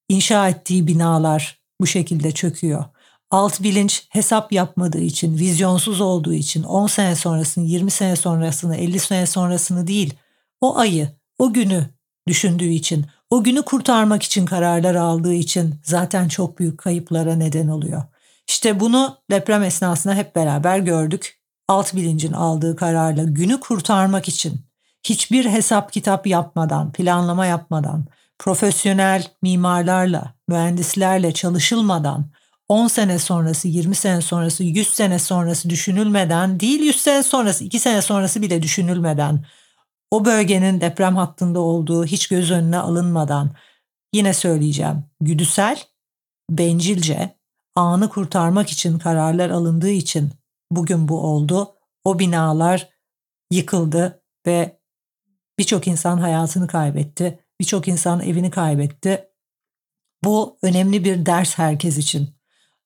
inşa 0.10 0.50
ettiği 0.50 0.88
binalar 0.88 1.60
bu 1.82 1.88
şekilde 1.88 2.32
çöküyor. 2.32 2.86
Alt 3.32 3.62
bilinç 3.64 4.08
hesap 4.10 4.52
yapmadığı 4.52 5.02
için, 5.02 5.38
vizyonsuz 5.38 6.02
olduğu 6.02 6.34
için 6.34 6.64
10 6.64 6.88
sene 6.88 7.16
sonrasını, 7.16 7.66
20 7.66 7.92
sene 7.92 8.16
sonrasını, 8.16 8.78
50 8.78 9.00
sene 9.00 9.26
sonrasını 9.26 9.88
değil, 9.88 10.14
o 10.62 10.78
ayı, 10.78 11.10
o 11.38 11.54
günü 11.54 11.90
düşündüğü 12.28 12.70
için, 12.70 13.06
o 13.30 13.44
günü 13.44 13.62
kurtarmak 13.62 14.24
için 14.24 14.46
kararlar 14.46 14.96
aldığı 14.96 15.34
için 15.34 15.76
zaten 15.84 16.28
çok 16.28 16.60
büyük 16.60 16.78
kayıplara 16.78 17.36
neden 17.36 17.68
oluyor. 17.68 18.04
İşte 18.48 18.80
bunu 18.80 19.18
deprem 19.32 19.64
esnasında 19.64 20.16
hep 20.16 20.36
beraber 20.36 20.80
gördük. 20.80 21.40
Alt 21.68 21.96
bilincin 21.96 22.34
aldığı 22.34 22.76
kararla 22.76 23.24
günü 23.24 23.60
kurtarmak 23.60 24.28
için 24.28 24.69
hiçbir 25.04 25.46
hesap 25.46 25.94
kitap 25.94 26.28
yapmadan, 26.28 26.92
planlama 26.92 27.46
yapmadan, 27.46 28.06
profesyonel 28.40 29.28
mimarlarla, 29.42 30.34
mühendislerle 30.48 31.34
çalışılmadan 31.34 32.32
10 32.70 32.88
sene 32.88 33.20
sonrası, 33.20 33.68
20 33.68 33.96
sene 33.96 34.22
sonrası, 34.22 34.64
100 34.64 34.88
sene 34.88 35.20
sonrası 35.20 35.70
düşünülmeden 35.70 36.60
değil 36.60 36.80
100 36.80 37.02
sene 37.02 37.24
sonrası, 37.24 37.64
2 37.64 37.80
sene 37.80 38.02
sonrası 38.02 38.42
bile 38.42 38.62
düşünülmeden 38.62 39.46
o 40.12 40.26
bölgenin 40.26 40.82
deprem 40.82 41.16
hattında 41.16 41.60
olduğu 41.60 42.06
hiç 42.06 42.28
göz 42.28 42.52
önüne 42.52 42.78
alınmadan 42.78 43.52
yine 44.14 44.34
söyleyeceğim 44.34 45.04
güdüsel, 45.22 45.84
bencilce, 46.50 47.36
anı 47.76 48.10
kurtarmak 48.10 48.70
için 48.70 49.00
kararlar 49.00 49.50
alındığı 49.50 49.90
için 49.90 50.32
bugün 50.72 51.08
bu 51.08 51.20
oldu. 51.20 51.76
O 52.04 52.20
binalar 52.20 52.90
yıkıldı 53.52 54.24
ve 54.48 54.79
birçok 55.60 55.88
insan 55.88 56.18
hayatını 56.18 56.68
kaybetti. 56.68 57.40
Birçok 57.60 57.88
insan 57.88 58.22
evini 58.22 58.52
kaybetti. 58.52 59.26
Bu 60.24 60.58
önemli 60.62 61.04
bir 61.04 61.26
ders 61.26 61.58
herkes 61.58 61.98
için 61.98 62.30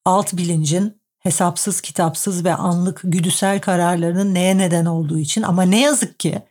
alt 0.05 0.33
bilincin 0.33 1.01
hesapsız 1.19 1.81
kitapsız 1.81 2.45
ve 2.45 2.55
anlık 2.55 3.01
güdüsel 3.03 3.61
kararlarının 3.61 4.33
neye 4.33 4.57
neden 4.57 4.85
olduğu 4.85 5.17
için 5.17 5.41
ama 5.41 5.63
ne 5.63 5.81
yazık 5.81 6.19
ki 6.19 6.41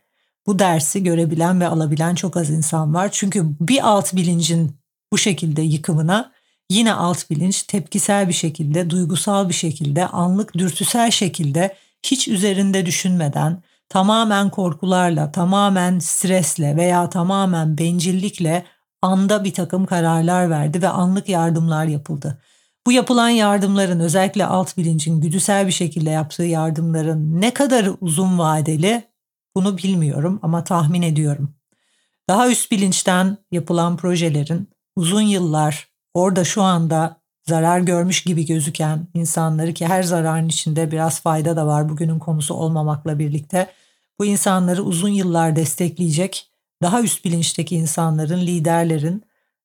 bu 0.47 0.59
dersi 0.59 1.03
görebilen 1.03 1.61
ve 1.61 1.67
alabilen 1.67 2.15
çok 2.15 2.37
az 2.37 2.49
insan 2.49 2.93
var. 2.93 3.09
Çünkü 3.11 3.45
bir 3.59 3.87
alt 3.87 4.15
bilincin 4.15 4.75
bu 5.11 5.17
şekilde 5.17 5.61
yıkımına 5.61 6.31
yine 6.69 6.93
alt 6.93 7.29
bilinç 7.29 7.63
tepkisel 7.63 8.27
bir 8.27 8.33
şekilde, 8.33 8.89
duygusal 8.89 9.49
bir 9.49 9.53
şekilde, 9.53 10.07
anlık 10.07 10.53
dürtüsel 10.53 11.11
şekilde 11.11 11.75
hiç 12.03 12.27
üzerinde 12.27 12.85
düşünmeden 12.85 13.63
tamamen 13.93 14.49
korkularla, 14.49 15.31
tamamen 15.31 15.99
stresle 15.99 16.75
veya 16.75 17.09
tamamen 17.09 17.77
bencillikle 17.77 18.65
anda 19.01 19.43
bir 19.43 19.53
takım 19.53 19.85
kararlar 19.85 20.49
verdi 20.49 20.81
ve 20.81 20.89
anlık 20.89 21.29
yardımlar 21.29 21.85
yapıldı. 21.85 22.41
Bu 22.87 22.91
yapılan 22.91 23.29
yardımların 23.29 23.99
özellikle 23.99 24.45
alt 24.45 24.77
bilincin 24.77 25.21
güdüsel 25.21 25.67
bir 25.67 25.71
şekilde 25.71 26.09
yaptığı 26.09 26.43
yardımların 26.43 27.41
ne 27.41 27.53
kadar 27.53 27.89
uzun 28.01 28.39
vadeli 28.39 29.03
bunu 29.55 29.77
bilmiyorum 29.77 30.39
ama 30.43 30.63
tahmin 30.63 31.01
ediyorum. 31.01 31.55
Daha 32.29 32.49
üst 32.49 32.71
bilinçten 32.71 33.37
yapılan 33.51 33.97
projelerin 33.97 34.69
uzun 34.95 35.21
yıllar 35.21 35.87
orada 36.13 36.43
şu 36.43 36.61
anda 36.61 37.17
zarar 37.43 37.79
görmüş 37.79 38.23
gibi 38.23 38.45
gözüken 38.45 39.07
insanları 39.13 39.73
ki 39.73 39.87
her 39.87 40.03
zararın 40.03 40.49
içinde 40.49 40.91
biraz 40.91 41.21
fayda 41.21 41.55
da 41.55 41.67
var 41.67 41.89
bugünün 41.89 42.19
konusu 42.19 42.53
olmamakla 42.53 43.19
birlikte 43.19 43.69
bu 44.19 44.25
insanları 44.25 44.83
uzun 44.83 45.09
yıllar 45.09 45.55
destekleyecek 45.55 46.49
daha 46.81 47.01
üst 47.01 47.25
bilinçteki 47.25 47.75
insanların, 47.75 48.41
liderlerin 48.41 49.23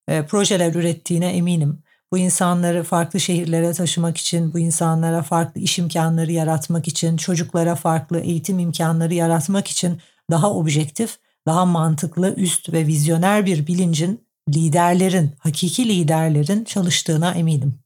e, 0.08 0.26
projeler 0.26 0.74
ürettiğine 0.74 1.26
eminim 1.26 1.82
bu 2.12 2.18
insanları 2.18 2.84
farklı 2.84 3.20
şehirlere 3.20 3.72
taşımak 3.72 4.16
için, 4.16 4.52
bu 4.52 4.58
insanlara 4.58 5.22
farklı 5.22 5.60
iş 5.60 5.78
imkanları 5.78 6.32
yaratmak 6.32 6.88
için, 6.88 7.16
çocuklara 7.16 7.74
farklı 7.74 8.20
eğitim 8.20 8.58
imkanları 8.58 9.14
yaratmak 9.14 9.68
için 9.68 10.00
daha 10.30 10.52
objektif, 10.52 11.18
daha 11.46 11.64
mantıklı, 11.64 12.34
üst 12.34 12.72
ve 12.72 12.86
vizyoner 12.86 13.46
bir 13.46 13.66
bilincin 13.66 14.24
liderlerin, 14.48 15.30
hakiki 15.38 15.88
liderlerin 15.88 16.64
çalıştığına 16.64 17.34
eminim. 17.34 17.78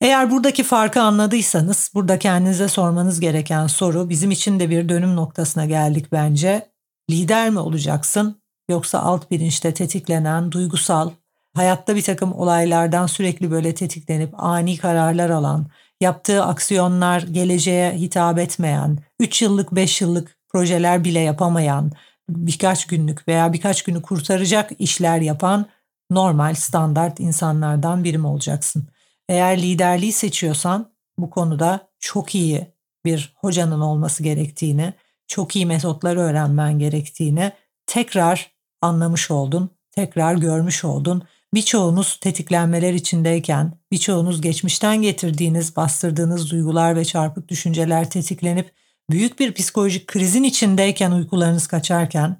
Eğer 0.00 0.30
buradaki 0.30 0.64
farkı 0.64 1.02
anladıysanız 1.02 1.90
burada 1.94 2.18
kendinize 2.18 2.68
sormanız 2.68 3.20
gereken 3.20 3.66
soru 3.66 4.08
bizim 4.08 4.30
için 4.30 4.60
de 4.60 4.70
bir 4.70 4.88
dönüm 4.88 5.16
noktasına 5.16 5.66
geldik 5.66 6.06
bence. 6.12 6.70
Lider 7.10 7.50
mi 7.50 7.58
olacaksın 7.58 8.42
yoksa 8.70 8.98
alt 8.98 9.30
bilinçte 9.30 9.74
tetiklenen 9.74 10.52
duygusal, 10.52 11.10
hayatta 11.54 11.96
bir 11.96 12.02
takım 12.02 12.32
olaylardan 12.32 13.06
sürekli 13.06 13.50
böyle 13.50 13.74
tetiklenip 13.74 14.34
ani 14.36 14.76
kararlar 14.76 15.30
alan, 15.30 15.66
yaptığı 16.00 16.44
aksiyonlar 16.44 17.22
geleceğe 17.22 17.92
hitap 17.92 18.38
etmeyen, 18.38 18.98
3 19.20 19.42
yıllık 19.42 19.74
5 19.74 20.00
yıllık 20.00 20.36
projeler 20.48 21.04
bile 21.04 21.20
yapamayan, 21.20 21.92
birkaç 22.28 22.86
günlük 22.86 23.28
veya 23.28 23.52
birkaç 23.52 23.82
günü 23.82 24.02
kurtaracak 24.02 24.70
işler 24.78 25.20
yapan 25.20 25.66
normal 26.10 26.54
standart 26.54 27.20
insanlardan 27.20 28.04
biri 28.04 28.18
mi 28.18 28.26
olacaksın? 28.26 28.88
Eğer 29.30 29.62
liderliği 29.62 30.12
seçiyorsan 30.12 30.92
bu 31.18 31.30
konuda 31.30 31.88
çok 31.98 32.34
iyi 32.34 32.66
bir 33.04 33.32
hocanın 33.36 33.80
olması 33.80 34.22
gerektiğini, 34.22 34.94
çok 35.28 35.56
iyi 35.56 35.66
metotları 35.66 36.20
öğrenmen 36.20 36.78
gerektiğini 36.78 37.52
tekrar 37.86 38.50
anlamış 38.80 39.30
oldun, 39.30 39.70
tekrar 39.90 40.34
görmüş 40.34 40.84
oldun. 40.84 41.22
Birçoğunuz 41.54 42.20
tetiklenmeler 42.20 42.94
içindeyken, 42.94 43.72
birçoğunuz 43.92 44.40
geçmişten 44.40 45.02
getirdiğiniz, 45.02 45.76
bastırdığınız 45.76 46.50
duygular 46.50 46.96
ve 46.96 47.04
çarpık 47.04 47.48
düşünceler 47.48 48.10
tetiklenip 48.10 48.72
büyük 49.10 49.40
bir 49.40 49.54
psikolojik 49.54 50.06
krizin 50.06 50.44
içindeyken 50.44 51.10
uykularınız 51.10 51.66
kaçarken 51.66 52.36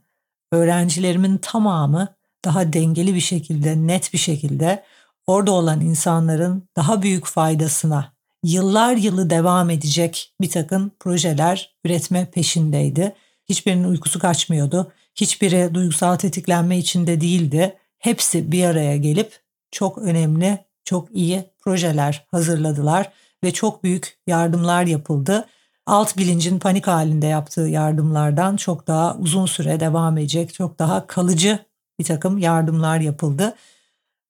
öğrencilerimin 0.52 1.38
tamamı 1.38 2.14
daha 2.44 2.72
dengeli 2.72 3.14
bir 3.14 3.20
şekilde, 3.20 3.86
net 3.86 4.12
bir 4.12 4.18
şekilde 4.18 4.84
orada 5.26 5.52
olan 5.52 5.80
insanların 5.80 6.68
daha 6.76 7.02
büyük 7.02 7.26
faydasına 7.26 8.12
yıllar 8.44 8.96
yılı 8.96 9.30
devam 9.30 9.70
edecek 9.70 10.34
bir 10.40 10.50
takım 10.50 10.90
projeler 11.00 11.74
üretme 11.84 12.30
peşindeydi. 12.30 13.14
Hiçbirinin 13.48 13.84
uykusu 13.84 14.18
kaçmıyordu. 14.18 14.92
Hiçbiri 15.14 15.74
duygusal 15.74 16.16
tetiklenme 16.16 16.78
içinde 16.78 17.20
değildi. 17.20 17.76
Hepsi 17.98 18.52
bir 18.52 18.64
araya 18.64 18.96
gelip 18.96 19.40
çok 19.70 19.98
önemli, 19.98 20.58
çok 20.84 21.08
iyi 21.16 21.44
projeler 21.60 22.26
hazırladılar 22.30 23.12
ve 23.44 23.52
çok 23.52 23.84
büyük 23.84 24.18
yardımlar 24.26 24.84
yapıldı. 24.84 25.46
Alt 25.86 26.16
bilincin 26.16 26.58
panik 26.58 26.86
halinde 26.86 27.26
yaptığı 27.26 27.60
yardımlardan 27.60 28.56
çok 28.56 28.86
daha 28.86 29.16
uzun 29.16 29.46
süre 29.46 29.80
devam 29.80 30.18
edecek, 30.18 30.54
çok 30.54 30.78
daha 30.78 31.06
kalıcı 31.06 31.58
bir 31.98 32.04
takım 32.04 32.38
yardımlar 32.38 33.00
yapıldı. 33.00 33.54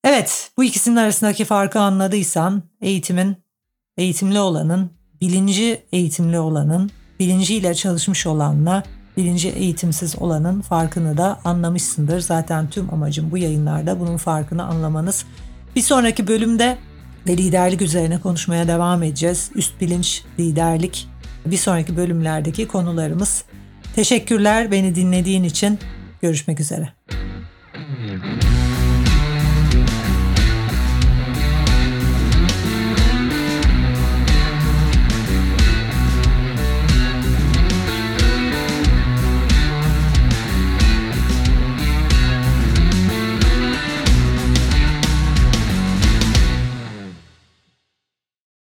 Evet, 0.05 0.51
bu 0.57 0.65
ikisinin 0.65 0.97
arasındaki 0.97 1.45
farkı 1.45 1.81
anladıysan 1.81 2.63
eğitimin 2.81 3.37
eğitimli 3.97 4.41
olanın, 4.41 4.91
bilinci 5.21 5.83
eğitimli 5.93 6.39
olanın, 6.39 6.91
bilinciyle 7.21 7.75
çalışmış 7.75 8.27
olanla 8.27 8.83
bilinci 9.17 9.49
eğitimsiz 9.49 10.17
olanın 10.19 10.61
farkını 10.61 11.17
da 11.17 11.41
anlamışsındır. 11.45 12.21
Zaten 12.21 12.71
tüm 12.71 12.95
amacım 12.95 13.31
bu 13.31 13.39
yayınlarda 13.39 14.01
bunun 14.01 14.17
farkını 14.17 14.65
anlamanız. 14.65 15.25
Bir 15.77 15.83
sonraki 15.83 16.29
bölümde 16.29 16.79
ve 17.29 17.37
liderlik 17.37 17.83
üzerine 17.83 18.21
konuşmaya 18.21 18.69
devam 18.69 19.03
edeceğiz. 19.03 19.51
Üst 19.55 19.81
bilinç, 19.81 20.23
liderlik 20.39 21.09
bir 21.47 21.57
sonraki 21.57 21.97
bölümlerdeki 21.97 22.69
konularımız. 22.69 23.45
Teşekkürler 23.95 24.71
beni 24.71 24.95
dinlediğin 24.95 25.45
için. 25.45 25.79
Görüşmek 26.23 26.61
üzere. 26.61 26.93